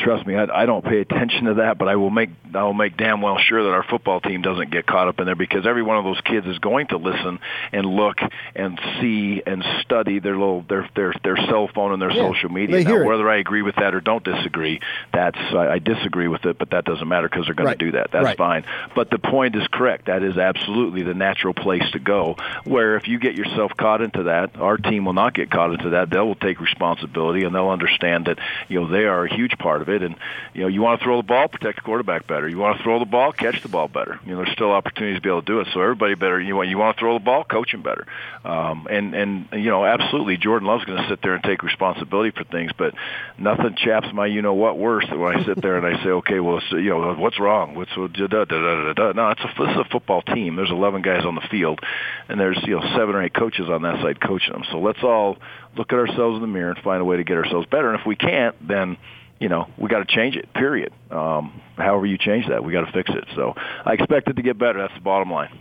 [0.00, 2.74] trust me, I, I don't pay attention to that, but I will make, I will
[2.74, 5.66] make damn well sure that our football team doesn't get caught up in there because
[5.66, 7.38] every one of those kids is going to listen
[7.72, 8.18] and look
[8.54, 12.50] and see and study their little, their, their, their cell phone and their Yeah, social
[12.50, 12.82] media.
[12.82, 13.06] Now, hear it.
[13.06, 14.80] whether I agree with that or don't disagree,
[15.12, 17.78] that's, I, I disagree with it, but that doesn't matter because they're going Right.
[17.78, 18.10] to do that.
[18.12, 18.36] That's Right.
[18.36, 18.64] fine fine.
[18.96, 20.06] But the point is correct.
[20.06, 22.36] That is absolutely the natural place to go.
[22.64, 25.90] Where if you get yourself caught into that, our team will not get caught into
[25.90, 26.10] that.
[26.10, 29.82] They will take responsibility and they'll understand that you know they are a huge part
[29.82, 29.89] of it.
[29.96, 30.16] And
[30.54, 32.48] you know you want to throw the ball, protect the quarterback better.
[32.48, 34.20] You want to throw the ball, catch the ball better.
[34.24, 35.68] You know there's still opportunities to be able to do it.
[35.72, 36.40] So everybody better.
[36.40, 38.06] You want you want to throw the ball, coach him better.
[38.44, 42.30] Um, and and you know absolutely Jordan Love's going to sit there and take responsibility
[42.30, 42.72] for things.
[42.76, 42.94] But
[43.38, 46.10] nothing chaps my you know what worse than when I sit there and I say
[46.10, 49.12] okay well so, you know what's wrong what's da, da, da, da, da.
[49.12, 51.80] no it's a this is a football team there's 11 guys on the field
[52.28, 55.02] and there's you know seven or eight coaches on that side coaching them so let's
[55.02, 55.36] all
[55.76, 58.00] look at ourselves in the mirror and find a way to get ourselves better and
[58.00, 58.96] if we can't then
[59.40, 62.84] you know we got to change it period um, however you change that we got
[62.84, 65.58] to fix it so I expect it to get better that's the bottom line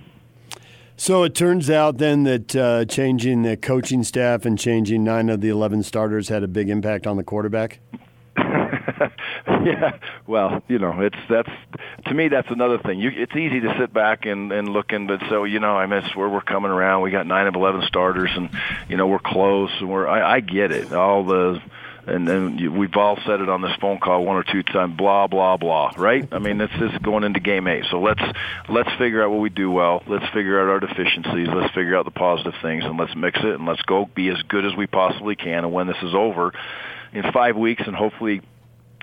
[0.98, 5.40] So it turns out then that uh, changing the coaching staff and changing nine of
[5.40, 7.80] the 11 starters had a big impact on the quarterback.
[9.48, 11.50] yeah, well, you know, it's that's
[12.06, 13.00] to me that's another thing.
[13.00, 15.86] You, it's easy to sit back and and look and but so you know, I
[15.86, 17.02] it's where we're coming around.
[17.04, 18.50] We got nine of eleven starters, and
[18.90, 20.92] you know, we're close, and we're I, I get it.
[20.92, 21.62] All the
[22.06, 24.98] and then we've all said it on this phone call one or two times.
[24.98, 25.92] Blah blah blah.
[25.98, 26.28] Right?
[26.32, 27.86] I mean, it's just going into game eight.
[27.92, 28.22] So let's
[28.68, 30.04] let's figure out what we do well.
[30.08, 31.48] Let's figure out our deficiencies.
[31.48, 34.42] Let's figure out the positive things, and let's mix it and let's go be as
[34.44, 35.66] good as we possibly can.
[35.66, 36.54] And when this is over,
[37.14, 38.42] in five weeks, and hopefully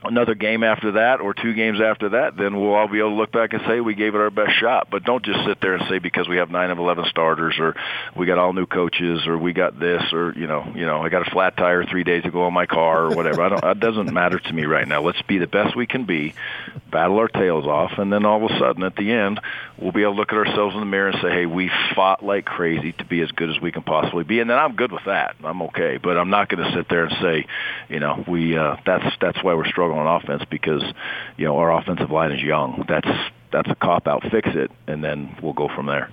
[0.08, 3.16] another game after that or two games after that, then we'll all be able to
[3.16, 4.88] look back and say we gave it our best shot.
[4.90, 7.74] But don't just sit there and say because we have nine of eleven starters or
[8.16, 11.08] we got all new coaches or we got this or you know you know I
[11.08, 13.42] got a flat tire three days ago on my car or whatever.
[13.42, 13.62] I don't.
[13.62, 15.02] That doesn't matter to me right now.
[15.02, 16.34] Let's be the best we can be,
[16.90, 19.40] battle our tails off, and then all of a sudden at the end
[19.78, 22.24] we'll be able to look at ourselves in the mirror and say, hey, we fought
[22.24, 24.92] like crazy to be as good as we can possibly be, and then I'm good
[24.92, 25.36] with that.
[25.44, 27.46] I'm okay, but I'm not going to sit there and say,
[27.88, 30.82] you know, we uh, that's that's why we're struggling on offense because
[31.36, 32.84] you know our offensive line is young.
[32.88, 33.08] That's
[33.52, 34.22] that's a cop out.
[34.30, 36.10] Fix it, and then we'll go from there.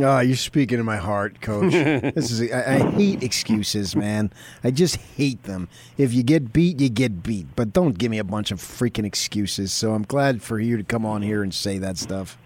[0.00, 1.72] Ah, you're speaking to my heart, Coach.
[2.14, 4.32] this is I, I hate excuses, man.
[4.62, 5.68] I just hate them.
[5.96, 9.04] If you get beat, you get beat, but don't give me a bunch of freaking
[9.04, 9.72] excuses.
[9.72, 12.38] So I'm glad for you to come on here and say that stuff.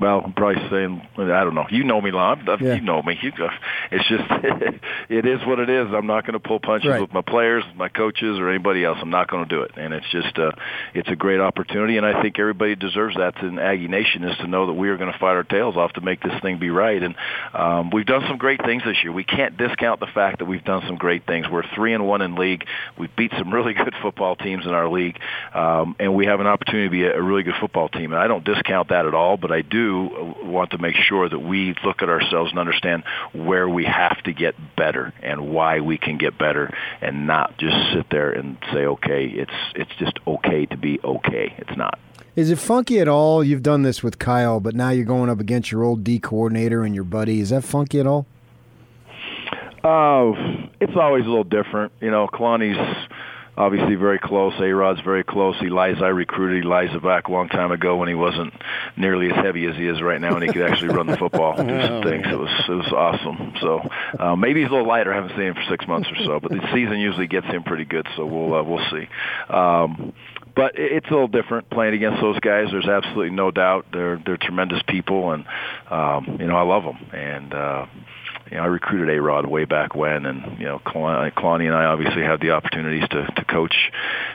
[0.00, 1.66] Well, I'm probably saying I don't know.
[1.70, 2.44] You know me, Lon.
[2.60, 2.74] Yeah.
[2.74, 3.18] You know me.
[3.20, 3.32] You,
[3.90, 4.24] it's just
[5.08, 5.88] it is what it is.
[5.92, 7.00] I'm not going to pull punches Right.
[7.00, 8.98] with my players, my coaches, or anybody else.
[9.00, 9.72] I'm not going to do it.
[9.76, 10.52] And it's just uh,
[10.94, 13.36] it's a great opportunity, and I think everybody deserves that.
[13.42, 15.92] In Aggie Nation is to know that we are going to fight our tails off
[15.94, 17.02] to make this thing be right.
[17.02, 17.14] And
[17.54, 19.12] um, we've done some great things this year.
[19.12, 21.46] We can't discount the fact that we've done some great things.
[21.50, 22.64] We're three and one in league.
[22.98, 25.18] We've beat some really good football teams in our league,
[25.54, 28.12] um, and we have an opportunity to be a, a really good football team.
[28.12, 31.28] And I don't discount that at all, but I do do want to make sure
[31.28, 35.80] that we look at ourselves and understand where we have to get better and why
[35.80, 40.18] we can get better, and not just sit there and say, okay, it's it's just
[40.26, 41.54] okay to be okay.
[41.58, 41.98] It's not.
[42.36, 43.42] Is it funky at all?
[43.42, 46.84] You've done this with Kyle, but now you're going up against your old D coordinator
[46.84, 47.40] and your buddy.
[47.40, 48.26] Is that funky at all?
[49.82, 50.32] Uh,
[50.80, 51.92] it's always a little different.
[52.00, 52.78] You know, Kalani's
[53.58, 54.54] obviously very close.
[54.60, 55.56] A Rod's very close.
[55.56, 58.54] Ilaisa, I recruited Ilaisa back a long time ago when he wasn't
[58.96, 61.58] nearly as heavy as he is right now, and he could actually run the football
[61.58, 62.26] and do some things.
[62.26, 63.54] It was it was awesome.
[63.60, 63.82] So
[64.18, 65.12] uh, maybe he's a little lighter.
[65.12, 67.64] I haven't seen him for six months or so, but the season usually gets him
[67.64, 68.06] pretty good.
[68.16, 69.08] So we'll uh, we'll see.
[69.52, 70.12] Um,
[70.54, 72.68] but it's a little different playing against those guys.
[72.70, 73.86] There's absolutely no doubt.
[73.92, 75.44] They're they're tremendous people, and
[75.90, 76.98] um, you know I love them.
[77.12, 77.86] And uh,
[78.50, 81.86] you know, I recruited A Rod way back when, and you know, Kalani and I
[81.86, 83.74] obviously had the opportunities to to coach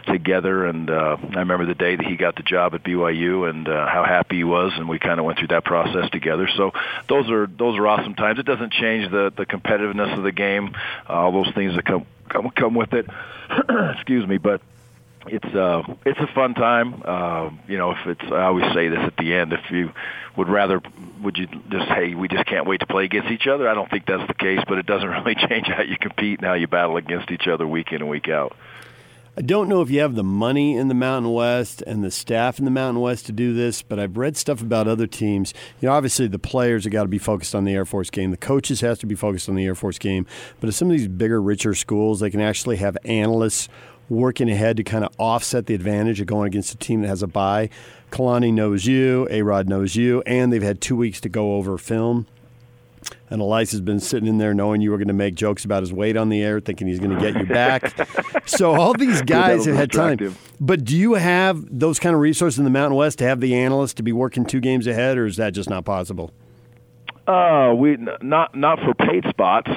[0.06, 0.66] together.
[0.66, 3.88] And uh, I remember the day that he got the job at BYU, and uh,
[3.88, 6.48] how happy he was, and we kind of went through that process together.
[6.56, 6.72] So
[7.08, 8.40] those are those are awesome times.
[8.40, 10.76] It doesn't change the the competitiveness of the game,
[11.08, 13.08] all those things that come come come with it.
[13.96, 14.62] Excuse me, but
[15.28, 17.02] it's uh it's a fun time.
[17.06, 19.92] Uh, you know, if it's I always say this at the end, if you
[20.38, 20.82] would rather
[21.22, 23.68] would you just hey we just can't wait to play against each other?
[23.68, 26.48] I don't think that's the case, but it doesn't really change how you compete and
[26.48, 28.56] how you battle against each other week in and week out.
[29.36, 32.60] I don't know if you have the money in the Mountain West and the staff
[32.60, 35.56] in the Mountain West to do this, but I've read stuff about other teams.
[35.82, 38.30] You know, obviously the players have got to be focused on the Air Force game.
[38.30, 40.28] The coaches have to be focused on the Air Force game.
[40.60, 43.70] But at some of these bigger, richer schools, they can actually have analysts
[44.10, 47.24] working ahead to kind of offset the advantage of going against a team that has
[47.24, 47.70] a bye.
[48.12, 51.78] Kalani knows you, A Rod knows you, and they've had two weeks to go over
[51.78, 52.28] film.
[53.30, 55.82] And Ilaisa has been sitting in there knowing you were going to make jokes about
[55.84, 58.08] his weight on the air, thinking he's going to get you back.
[58.46, 60.36] so all these guys have had time.
[60.60, 63.56] But do you have those kind of resources in the Mountain West to have the
[63.56, 66.32] analysts to be working two games ahead, or is that just not possible?
[67.26, 69.72] Uh, we not not for paid spots.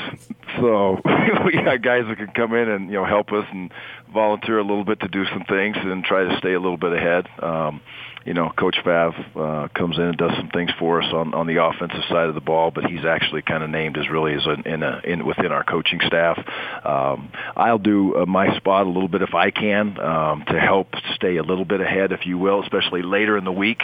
[0.56, 1.00] So
[1.44, 3.72] we got guys that can come in and you know help us and
[4.12, 6.92] volunteer a little bit to do some things and try to stay a little bit
[6.92, 7.28] ahead.
[7.42, 7.80] Um,
[8.26, 11.46] you know, Coach Fav uh, comes in and does some things for us on, on
[11.46, 14.44] the offensive side of the ball, but he's actually kind of named as really as
[14.46, 16.36] a, in, a, in within our coaching staff.
[16.84, 20.88] Um, I'll do uh, my spot a little bit if I can um, to help
[21.14, 23.80] stay a little bit ahead, if you will, especially later in the week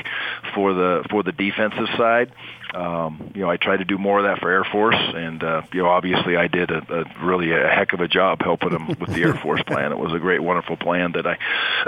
[0.57, 2.33] for the for the defensive side.
[2.75, 5.63] Um, you know, I tried to do more of that for Air Force, and uh,
[5.73, 8.89] you know, obviously, I did a, a really a heck of a job helping them
[8.89, 9.93] with the Air Force plan.
[9.93, 11.39] It was a great, wonderful plan that I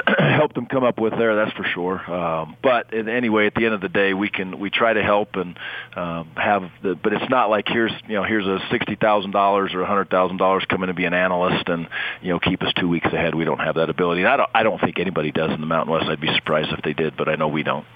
[0.36, 1.36] helped them come up with there.
[1.36, 1.98] That's for sure.
[2.10, 5.36] Um, but anyway, at the end of the day, we can we try to help
[5.36, 5.58] and
[5.96, 6.94] um, have the.
[6.94, 10.10] But it's not like here's you know here's a sixty thousand dollars or a hundred
[10.10, 11.88] thousand dollars coming to be an analyst and
[12.20, 13.34] you know keep us two weeks ahead.
[13.34, 14.20] We don't have that ability.
[14.20, 16.06] And I don't I don't think anybody does in the Mountain West.
[16.08, 17.86] I'd be surprised if they did, but I know we don't.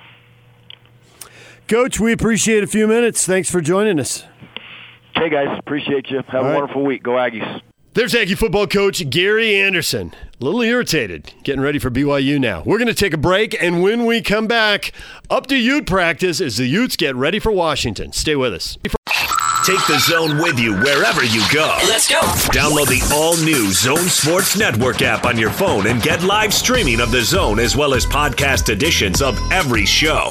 [1.69, 3.27] Coach, we appreciate a few minutes.
[3.27, 4.25] Thanks for joining us.
[5.15, 5.59] Hey, guys.
[5.59, 6.17] Appreciate you.
[6.19, 6.55] Have All a right.
[6.57, 7.03] wonderful week.
[7.03, 7.61] Go Aggies.
[7.95, 10.15] There's Aggie football coach Gary Anderson.
[10.41, 12.63] A little irritated, getting ready for BYU now.
[12.65, 14.93] We're going to take a break, and when we come back,
[15.29, 18.13] up to Ute practice as the Utes get ready for Washington.
[18.13, 18.79] Stay with us.
[19.65, 21.77] Take the zone with you wherever you go.
[21.89, 22.21] Let's go.
[22.53, 27.01] Download the all new Zone Sports Network app on your phone and get live streaming
[27.01, 30.31] of the zone as well as podcast editions of every show.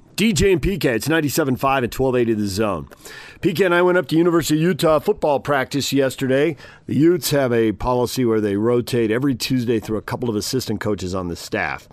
[0.21, 2.87] DJ and PK, it's 97.5 and 1280 The Zone.
[3.39, 6.55] PK and I went up to University of Utah football practice yesterday.
[6.85, 10.79] The Utes have a policy where they rotate every Tuesday through a couple of assistant
[10.79, 11.87] coaches on the staff.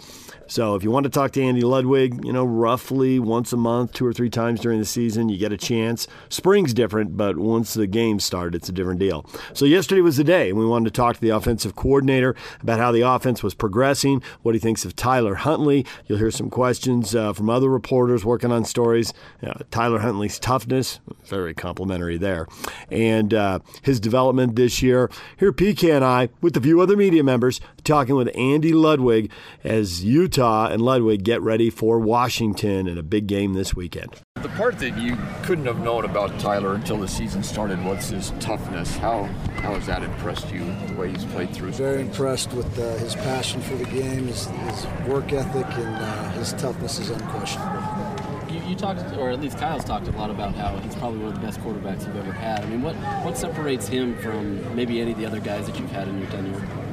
[0.49, 3.93] So if you want to talk to Andy Ludwig, you know, roughly once a month,
[3.93, 6.09] two or three times during the season, you get a chance.
[6.31, 9.27] Spring's different, but once the games start, it's a different deal.
[9.53, 12.79] So yesterday was the day, and we wanted to talk to the offensive coordinator about
[12.79, 15.85] how the offense was progressing, what he thinks of Tyler Huntley.
[16.07, 19.13] You'll hear some questions uh, from other reporters working on stories.
[19.43, 22.47] Uh, Tyler Huntley's toughness, very complimentary there,
[22.91, 25.11] and uh, his development this year.
[25.37, 29.33] Here, PK and I, with a few other media members, talking with Andy Ludwig
[29.65, 34.21] as Utah Utah and Ludwig get ready for Washington in a big game this weekend.
[34.43, 38.31] The part that you couldn't have known about Tyler until the season started was his
[38.41, 38.97] toughness.
[38.97, 39.25] How
[39.63, 41.73] how has that impressed you, the way he's played through?
[41.73, 46.31] Very impressed with uh, his passion for the game, his, his work ethic, and uh,
[46.33, 48.53] his toughness is unquestionable.
[48.53, 51.29] You, you, talked, or at least Kyle's talked a lot about how he's probably one
[51.33, 52.61] of the best quarterbacks you've ever had.
[52.61, 55.91] I mean, what what separates him from maybe any of the other guys that you've
[55.91, 56.88] had in your tenure?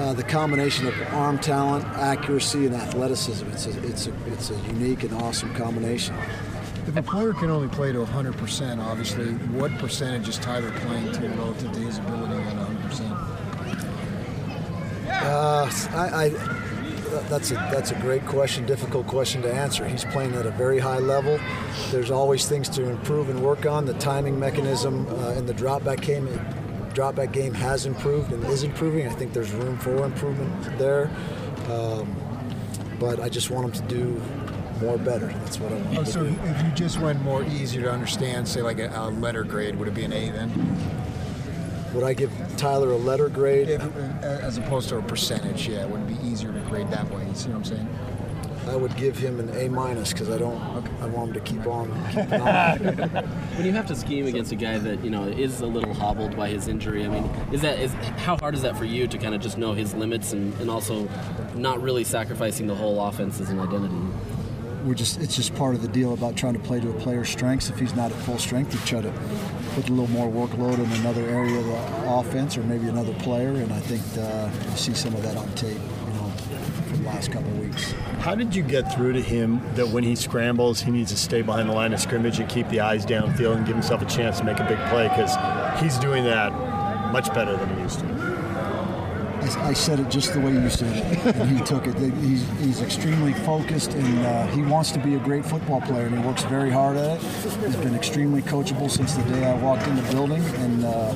[0.00, 3.46] Uh, the combination of arm talent, accuracy, and athleticism.
[3.50, 6.16] It's a, it's a, it's a unique and awesome combination.
[6.86, 9.26] If a player can only play to 100%, obviously,
[9.58, 13.40] what percentage is Tyler playing to relative to his ability at 100%?
[15.22, 16.28] Uh, I, I,
[17.28, 19.86] that's a that's a great question, difficult question to answer.
[19.86, 21.38] He's playing at a very high level.
[21.90, 23.84] There's always things to improve and work on.
[23.84, 26.26] The timing mechanism uh, in the drop back game,
[26.94, 29.06] drop back game has improved and is improving.
[29.06, 31.10] I think there's room for improvement there.
[31.68, 32.16] Um,
[32.98, 34.20] but I just want him to do
[34.80, 35.26] more better.
[35.26, 35.98] That's what I want.
[35.98, 36.36] Oh, so do.
[36.44, 39.88] if you just went more easier to understand, say like a, a letter grade, would
[39.88, 40.50] it be an A then?
[41.94, 43.68] Would I give Tyler a letter grade?
[43.68, 43.82] If,
[44.22, 47.26] as opposed to a percentage, yeah, it would be easier to grade that way?
[47.26, 47.88] You see what I'm saying?
[48.66, 50.60] I would give him an A minus because I don't.
[51.00, 53.30] I want him to keep on on.
[53.56, 56.36] When you have to scheme against a guy that you know is a little hobbled
[56.36, 57.92] by his injury, I mean, is that is
[58.24, 60.70] how hard is that for you to kind of just know his limits and, and
[60.70, 61.08] also
[61.54, 63.94] not really sacrificing the whole offense as an identity?
[64.84, 67.28] We're just it's just part of the deal about trying to play to a player's
[67.28, 67.68] strengths.
[67.70, 69.12] If he's not at full strength, you try to
[69.74, 73.50] put a little more workload in another area of the offense or maybe another player.
[73.50, 76.32] And I think uh, you see some of that on tape, you know,
[76.88, 77.92] for the last couple of weeks.
[78.20, 81.42] How did you get through to him that when he scrambles, he needs to stay
[81.42, 84.38] behind the line of scrimmage and keep the eyes downfield and give himself a chance
[84.38, 85.08] to make a big play?
[85.08, 85.36] Because
[85.82, 86.50] he's doing that
[87.12, 88.30] much better than he used to.
[89.42, 91.96] I, said it just the way you said it, and he took it.
[91.96, 96.16] He's, he's extremely focused, and uh, he wants to be a great football player, and
[96.16, 97.22] he works very hard at it.
[97.64, 101.14] He's been extremely coachable since the day I walked in the building, and uh,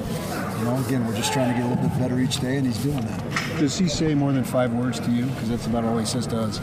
[0.65, 2.67] you know, again, we're just trying to get a little bit better each day, and
[2.67, 3.59] he's doing that.
[3.59, 5.27] Does he say more than five words to you?
[5.27, 6.59] Because that's about all he says to us.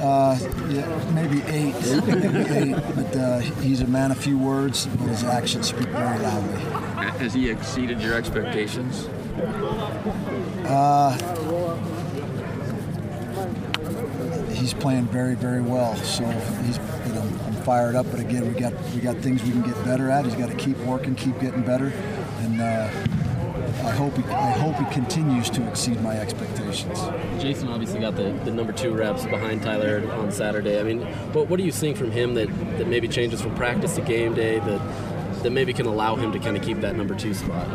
[0.00, 0.38] Uh,
[0.70, 1.74] yeah, maybe eight,
[2.06, 2.82] maybe eight.
[2.94, 6.60] But uh, he's a man of few words, but his actions speak very loudly.
[7.18, 9.06] Has he exceeded your expectations?
[10.66, 11.12] Uh,
[14.54, 15.94] he's playing very, very well.
[15.96, 16.24] So
[16.64, 18.06] he's, you know, I'm fired up.
[18.10, 20.24] But again, we got we got things we can get better at.
[20.24, 21.92] He's got to keep working, keep getting better,
[22.42, 22.90] and uh,
[23.84, 26.98] I hope he, I hope he continues to exceed my expectations.
[27.40, 30.78] Jason obviously got the, the number two reps behind Tyler on Saturday.
[30.78, 33.94] I mean, what what are you seeing from him that, that maybe changes from practice
[33.96, 34.80] to game day that
[35.42, 37.66] that maybe can allow him to kind of keep that number two spot?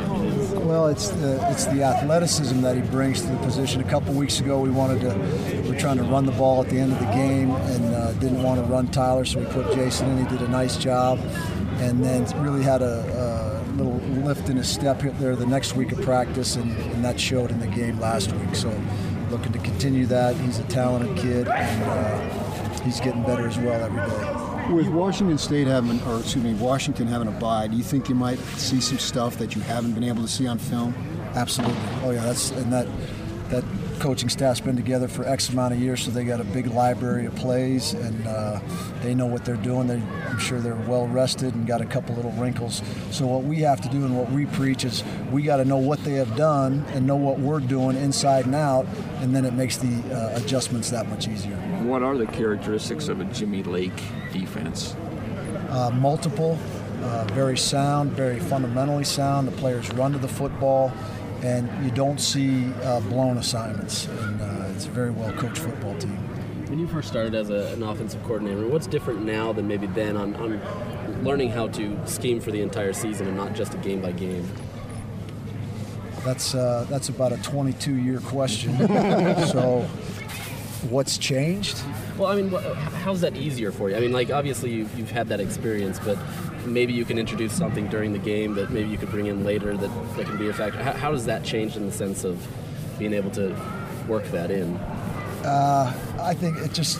[0.53, 3.82] Well, it's the it's the athleticism that he brings to the position.
[3.82, 6.70] A couple weeks ago, we wanted to we were trying to run the ball at
[6.70, 9.74] the end of the game and uh, didn't want to run Tyler, so we put
[9.74, 10.26] Jason in.
[10.26, 11.20] He did a nice job,
[11.80, 13.47] and then really had a, a
[13.78, 17.51] little lift in his step there the next week of practice, and, and that showed
[17.51, 18.55] in the game last week.
[18.55, 18.69] So,
[19.30, 20.36] looking to continue that.
[20.38, 24.73] He's a talented kid, and uh, he's getting better as well every day.
[24.73, 28.15] With Washington State having, or excuse me, Washington having a bye, do you think you
[28.15, 30.93] might see some stuff that you haven't been able to see on film?
[31.36, 31.78] Absolutely.
[32.03, 32.88] Oh yeah, that's and that
[33.49, 33.63] that
[34.00, 37.26] coaching staff's been together for X amount of years, so they got a big library
[37.26, 38.60] of plays, and uh,
[39.02, 39.88] they know what they're doing.
[39.88, 42.82] They, I'm sure they're well rested and got a couple little wrinkles.
[43.12, 45.78] So what we have to do and what we preach is we got to know
[45.78, 48.86] what they have done and know what we're doing inside and out,
[49.22, 51.56] and then it makes the uh, adjustments that much easier.
[51.84, 54.95] What are the characteristics of a Jimmy Lake defense?
[55.70, 56.58] Uh, multiple,
[57.02, 59.48] uh, very sound, very fundamentally sound.
[59.48, 60.91] The players run to the football,
[61.44, 64.08] and you don't see uh, blown assignments.
[64.08, 66.18] And uh, it's a very well coached football team.
[66.70, 70.18] When you first started as a, an offensive coordinator, what's different now than maybe then
[70.18, 74.02] on, on learning how to scheme for the entire season and not just a game
[74.02, 74.48] by game?
[76.26, 78.78] That's uh, that's about a 22 year question.
[79.48, 79.88] so,
[80.90, 81.80] what's changed?
[82.18, 83.96] Well, I mean, how's that easier for you?
[83.96, 86.18] I mean, like obviously you've, you've had that experience, but
[86.74, 89.76] maybe you can introduce something during the game that maybe you could bring in later
[89.76, 90.82] that, that can be a factor.
[90.82, 92.45] How, how does that change in the sense of
[92.99, 93.55] being able to
[94.07, 94.76] work that in?
[95.43, 96.99] Uh, I think it just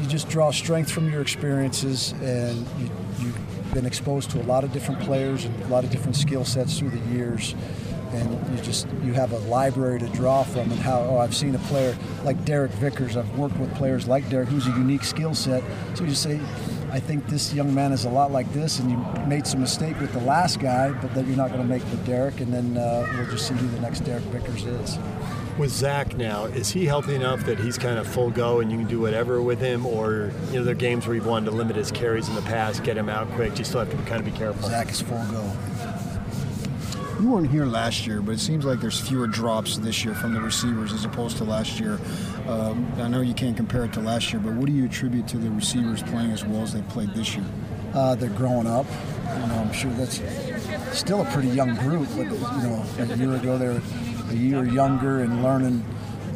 [0.00, 4.64] you just draw strength from your experiences, and you, you've been exposed to a lot
[4.64, 7.54] of different players and a lot of different skill sets through the years.
[8.12, 11.54] And you just you have a library to draw from, and how oh I've seen
[11.54, 13.16] a player like Derek Vickers.
[13.16, 15.62] I've worked with players like Derek, who's a unique skill set.
[15.94, 16.40] So you just say,
[16.90, 20.00] I think this young man is a lot like this, and you made some mistake
[20.00, 22.76] with the last guy, but that you're not going to make with Derek, and then
[22.76, 24.98] uh, we'll just see who the next Derek Vickers is.
[25.58, 28.76] With Zach now, is he healthy enough that he's kind of full go and you
[28.76, 29.86] can do whatever with him?
[29.86, 32.42] Or, you know, there are games where you've wanted to limit his carries in the
[32.42, 33.58] past, get him out quick.
[33.58, 34.68] You still have to kind of be careful.
[34.68, 35.50] Zach is full go.
[37.18, 40.34] You weren't here last year, but it seems like there's fewer drops this year from
[40.34, 41.98] the receivers as opposed to last year.
[42.46, 45.26] Um, I know you can't compare it to last year, but what do you attribute
[45.28, 47.46] to the receivers playing as well as they played this year?
[47.94, 48.84] Uh, they're growing up.
[49.40, 50.20] You know, I'm sure that's
[50.92, 53.82] still a pretty young group, but you know, a year ago they were
[54.28, 55.84] a year younger and learning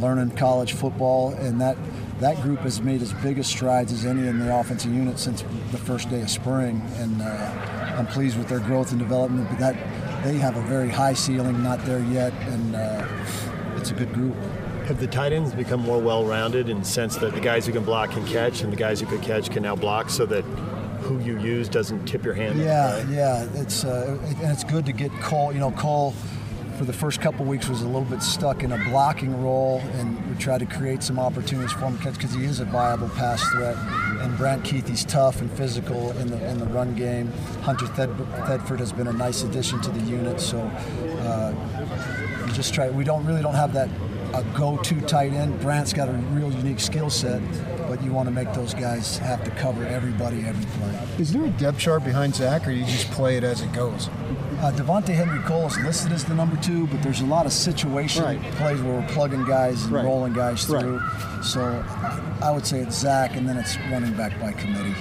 [0.00, 1.76] learning college football, and that
[2.20, 5.42] that group has made as big a strides as any in the offensive unit since
[5.72, 9.46] the first day of spring, and uh, I'm pleased with their growth and development.
[9.50, 9.76] But that
[10.22, 13.06] they have a very high ceiling, not there yet, and uh,
[13.76, 14.34] it's a good group.
[14.86, 17.84] Have the tight ends become more well-rounded in the sense that the guys who can
[17.84, 20.42] block can catch, and the guys who could catch can now block, so that
[21.00, 22.58] who you use doesn't tip your hand?
[22.58, 23.46] Yeah, yeah.
[23.54, 25.52] It's uh, and it's good to get Cole.
[25.52, 26.14] You know, Cole
[26.80, 30.30] for the first couple weeks was a little bit stuck in a blocking role, and
[30.30, 33.76] we tried to create some opportunities for him because he is a viable pass threat.
[34.22, 37.30] And Brant Kuithe, he's tough and physical in the in the run game.
[37.60, 38.16] Hunter Thed-
[38.46, 40.40] Thedford has been a nice addition to the unit.
[40.40, 41.54] So uh,
[42.46, 42.88] we just try.
[42.88, 43.90] We don't really don't have that
[44.32, 45.60] a go-to tight end.
[45.60, 47.42] Brant's got a real unique skill set,
[47.88, 50.98] but you want to make those guys have to cover everybody every play.
[51.18, 53.70] Is there a depth chart behind Zach, or do you just play it as it
[53.74, 54.08] goes?
[54.60, 58.22] Uh, Devonta'e Henry-Cole is listed as the number two, but there's a lot of situation
[58.22, 58.42] Right.
[58.56, 60.04] plays where we're plugging guys and Right.
[60.04, 60.82] rolling guys Right.
[60.82, 61.00] through.
[61.42, 61.82] So
[62.42, 64.94] I would say it's Zach, and then it's running back by committee.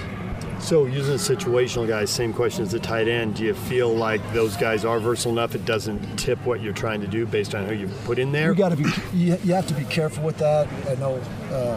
[0.60, 3.34] So using the situational guys, same question as the tight end.
[3.34, 5.54] Do you feel like those guys are versatile enough?
[5.54, 8.50] It doesn't tip what you're trying to do based on who you put in there.
[8.52, 8.84] You got to be.
[9.14, 10.68] You, you have to be careful with that.
[10.90, 11.18] I know
[11.52, 11.76] uh,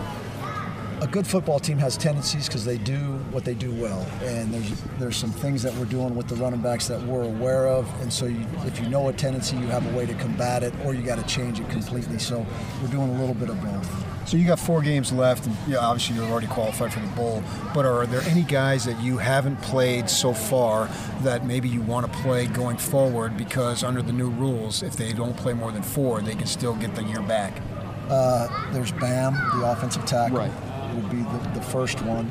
[1.03, 2.97] a good football team has tendencies because they do
[3.31, 6.61] what they do well, and there's there's some things that we're doing with the running
[6.61, 9.85] backs that we're aware of, and so you, if you know a tendency, you have
[9.93, 12.17] a way to combat it, or you got to change it completely.
[12.19, 12.45] So
[12.81, 14.29] we're doing a little bit of both.
[14.29, 17.43] So you got four games left, and yeah, obviously you're already qualified for the bowl.
[17.73, 20.87] But are there any guys that you haven't played so far
[21.23, 23.35] that maybe you want to play going forward?
[23.35, 26.75] Because under the new rules, if they don't play more than four, they can still
[26.75, 27.61] get the year back.
[28.09, 30.51] Uh, there's Bam, the offensive tackle, Right.
[30.93, 32.29] Would be the, the first one.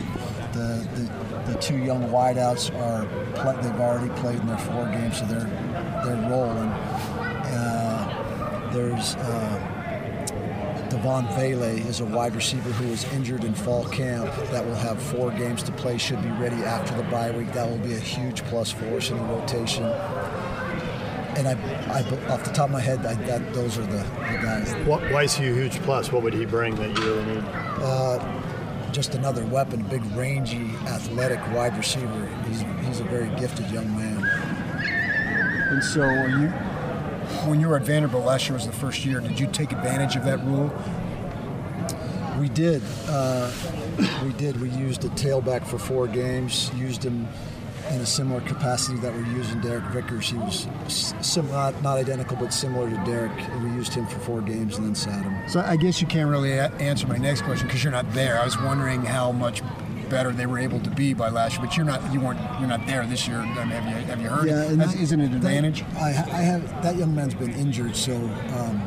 [0.52, 5.18] The, the the two young wideouts are pl- they've already played in their four games,
[5.18, 5.50] so they're
[6.04, 6.68] they're rolling.
[6.68, 14.30] Uh, there's uh, Devaughn Vele is a wide receiver who was injured in fall camp
[14.50, 17.52] that will have four games to play, should be ready after the bye week.
[17.52, 19.84] That will be a huge plus for us in the rotation.
[21.34, 21.52] And I,
[21.90, 22.00] I
[22.30, 24.72] off the top of my head, I, that those are the, the guys.
[24.86, 26.12] What, why is he a huge plus?
[26.12, 27.44] What would he bring that you really need?
[28.92, 32.28] Just another weapon, a big, rangy, athletic wide receiver.
[32.46, 34.22] He's, he's a very gifted young man.
[35.70, 36.48] And so, you,
[37.48, 40.16] when you were at Vanderbilt last year was the first year, did you take advantage
[40.16, 40.70] of that rule?
[42.38, 42.82] We did.
[43.08, 43.50] Uh,
[44.24, 44.60] we did.
[44.60, 46.70] We used a tailback for four games.
[46.74, 47.28] Used him
[47.92, 50.30] in a similar capacity that we're using Derek Vickers.
[50.30, 53.32] He was sim- not, not identical, but similar to Derek.
[53.50, 55.36] And we used him for four games and then sat him.
[55.48, 58.38] So I guess you can't really a- answer my next question because you're not there.
[58.40, 59.62] I was wondering how much
[60.08, 62.12] better they were able to be by last year, but you're not.
[62.12, 62.40] You weren't.
[62.58, 63.38] You're not there this year.
[63.38, 64.48] I mean, have you have you heard?
[64.48, 65.84] and Has- that- isn't it an advantage?
[65.96, 66.12] I, I
[66.42, 68.14] have that young man's been injured, so.
[68.14, 68.82] Um,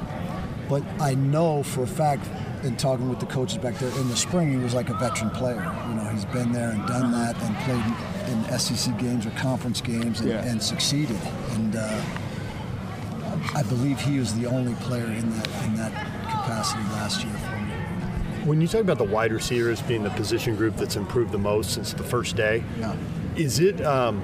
[0.68, 2.28] but I know for a fact,
[2.64, 5.30] in talking with the coaches back there in the spring, he was like a veteran
[5.32, 5.62] player.
[5.90, 7.84] You know, he's been there and done that, and played
[8.28, 10.44] in SEC games or conference games, and, Yeah.
[10.46, 11.18] and succeeded.
[11.52, 12.02] And uh,
[13.56, 15.92] I believe he was the only player in that in that
[16.24, 17.72] capacity last year for me.
[18.46, 21.72] When you talk about the wide receivers being the position group that's improved the most
[21.74, 22.96] since the first day, Yeah.
[23.36, 24.22] is it um,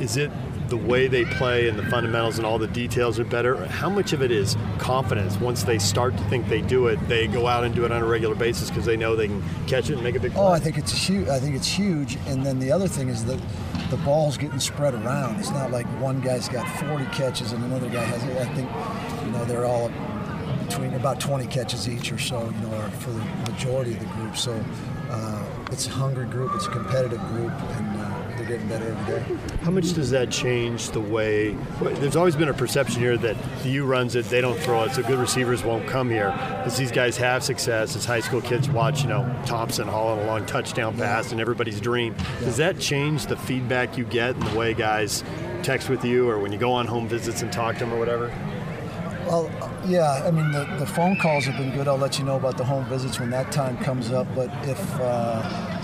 [0.00, 0.30] is it
[0.68, 3.66] the way they play and the fundamentals and all the details are better?
[3.66, 5.36] How much of it is confidence?
[5.38, 8.02] Once they start to think they do it, they go out and do it on
[8.02, 10.42] a regular basis because they know they can catch it and make a big play.
[10.42, 11.28] Oh, I think it's huge.
[11.28, 12.16] I think it's huge.
[12.26, 13.40] And then the other thing is that
[13.90, 15.38] the ball's getting spread around.
[15.38, 18.22] It's not like one guy's got 40 catches and another guy has.
[18.22, 18.68] I think
[19.24, 19.90] you know they're all
[20.66, 22.44] between about 20 catches each or so.
[22.44, 24.36] You know, for the majority of the group.
[24.36, 24.52] So
[25.10, 26.52] uh, it's a hungry group.
[26.54, 27.95] It's a competitive group, and
[28.46, 29.56] they're getting better every day.
[29.62, 31.56] How much does that change the way?
[31.80, 34.84] well, There's always been a perception here that the U runs it, they don't throw
[34.84, 36.28] it, so good receivers won't come here.
[36.64, 40.26] As these guys have success, as high school kids watch, you know, Thompson hauling a
[40.26, 42.14] long touchdown pass and everybody's dream.
[42.40, 45.24] Does that change the feedback you get and the way guys
[45.62, 47.98] text with you or when you go on home visits and talk to them or
[47.98, 48.32] whatever?
[49.26, 49.50] Well,
[49.86, 50.22] yeah.
[50.24, 51.88] I mean, the, the phone calls have been good.
[51.88, 54.28] I'll let you know about the home visits when that time comes up.
[54.36, 55.75] But if uh,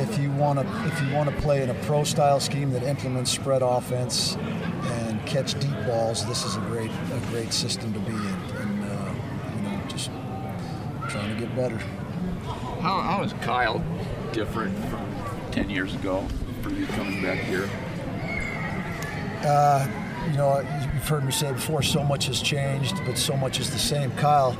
[0.00, 2.82] if you want to if you want to play in a pro style scheme that
[2.82, 8.00] implements spread offense and catch deep balls, this is a great a great system to
[8.00, 8.16] be in.
[8.16, 9.14] And uh,
[9.56, 10.10] you know, just
[11.08, 11.78] trying to get better.
[12.80, 13.84] How, how is Kyle
[14.32, 15.06] different from
[15.50, 16.26] 10 years ago
[16.62, 17.68] for you coming back here?
[20.30, 20.60] you know,
[20.94, 24.10] you've heard me say before, so much has changed, but so much is the same.
[24.12, 24.56] Kyle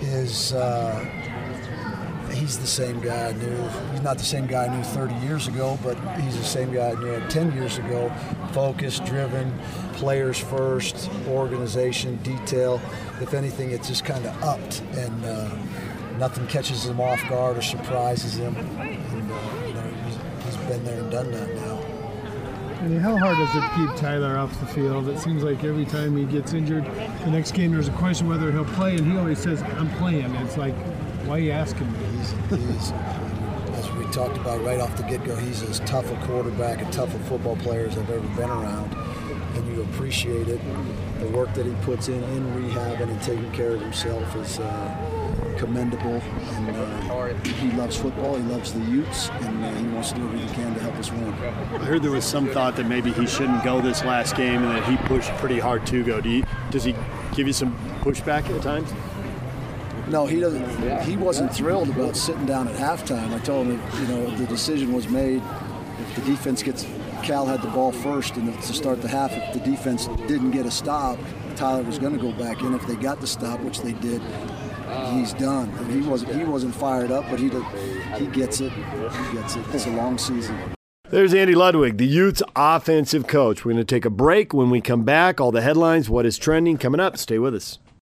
[0.00, 1.04] is, uh,
[2.44, 3.56] he's the same guy I knew.
[3.92, 6.90] He's not the same guy I knew 30 years ago, but he's the same guy
[6.90, 8.12] I knew 10 years ago.
[8.52, 9.50] Focused, driven,
[9.94, 12.82] players first, organization, detail.
[13.22, 15.56] If anything, it's just kind of upped, and uh,
[16.18, 18.54] nothing catches him off guard or surprises him.
[18.56, 21.80] And, uh, you know, he's, he's been there and done that now.
[22.82, 25.08] I mean, how hard does it keep Tyler off the field?
[25.08, 28.52] It seems like every time he gets injured, the next game there's a question whether
[28.52, 30.74] he'll play, and he always says, "I'm playing." It's like,
[31.24, 32.13] why are you asking me?
[32.52, 37.14] As we talked about right off the get-go, he's as tough a quarterback and tough
[37.14, 38.94] a football player as I've ever been around,
[39.56, 40.60] and you appreciate it.
[41.20, 44.58] The work that he puts in in rehab and in taking care of himself is.
[44.58, 45.20] Uh,
[45.58, 48.36] commendable, and uh, he loves football.
[48.36, 50.94] He loves the Utes, and uh, he wants to do everything he can to help
[50.96, 51.32] us win.
[51.32, 54.70] I heard there was some thought that maybe he shouldn't go this last game, and
[54.72, 56.20] that he pushed pretty hard to go.
[56.20, 56.94] Do you, does he
[57.34, 58.92] give you some pushback at times?
[60.08, 61.02] No, he doesn't.
[61.02, 63.32] He wasn't thrilled about sitting down at halftime.
[63.32, 65.42] I told him, you know, the decision was made.
[65.98, 66.86] If the defense gets,
[67.22, 70.66] Cal had the ball first, and to start the half, if the defense didn't get
[70.66, 71.18] a stop,
[71.56, 72.74] Tyler was going to go back in.
[72.74, 74.20] If they got the stop, which they did,
[75.12, 75.70] he's done.
[75.90, 77.48] He wasn't he wasn't fired up, but he
[78.18, 78.72] he gets it.
[78.72, 79.64] He gets it.
[79.72, 80.58] It's a long season.
[81.10, 83.64] There's Andy Ludwig, the Utes offensive coach.
[83.64, 84.52] We're going to take a break.
[84.52, 87.16] When we come back, all the headlines, what is trending coming up.
[87.18, 87.78] Stay with us.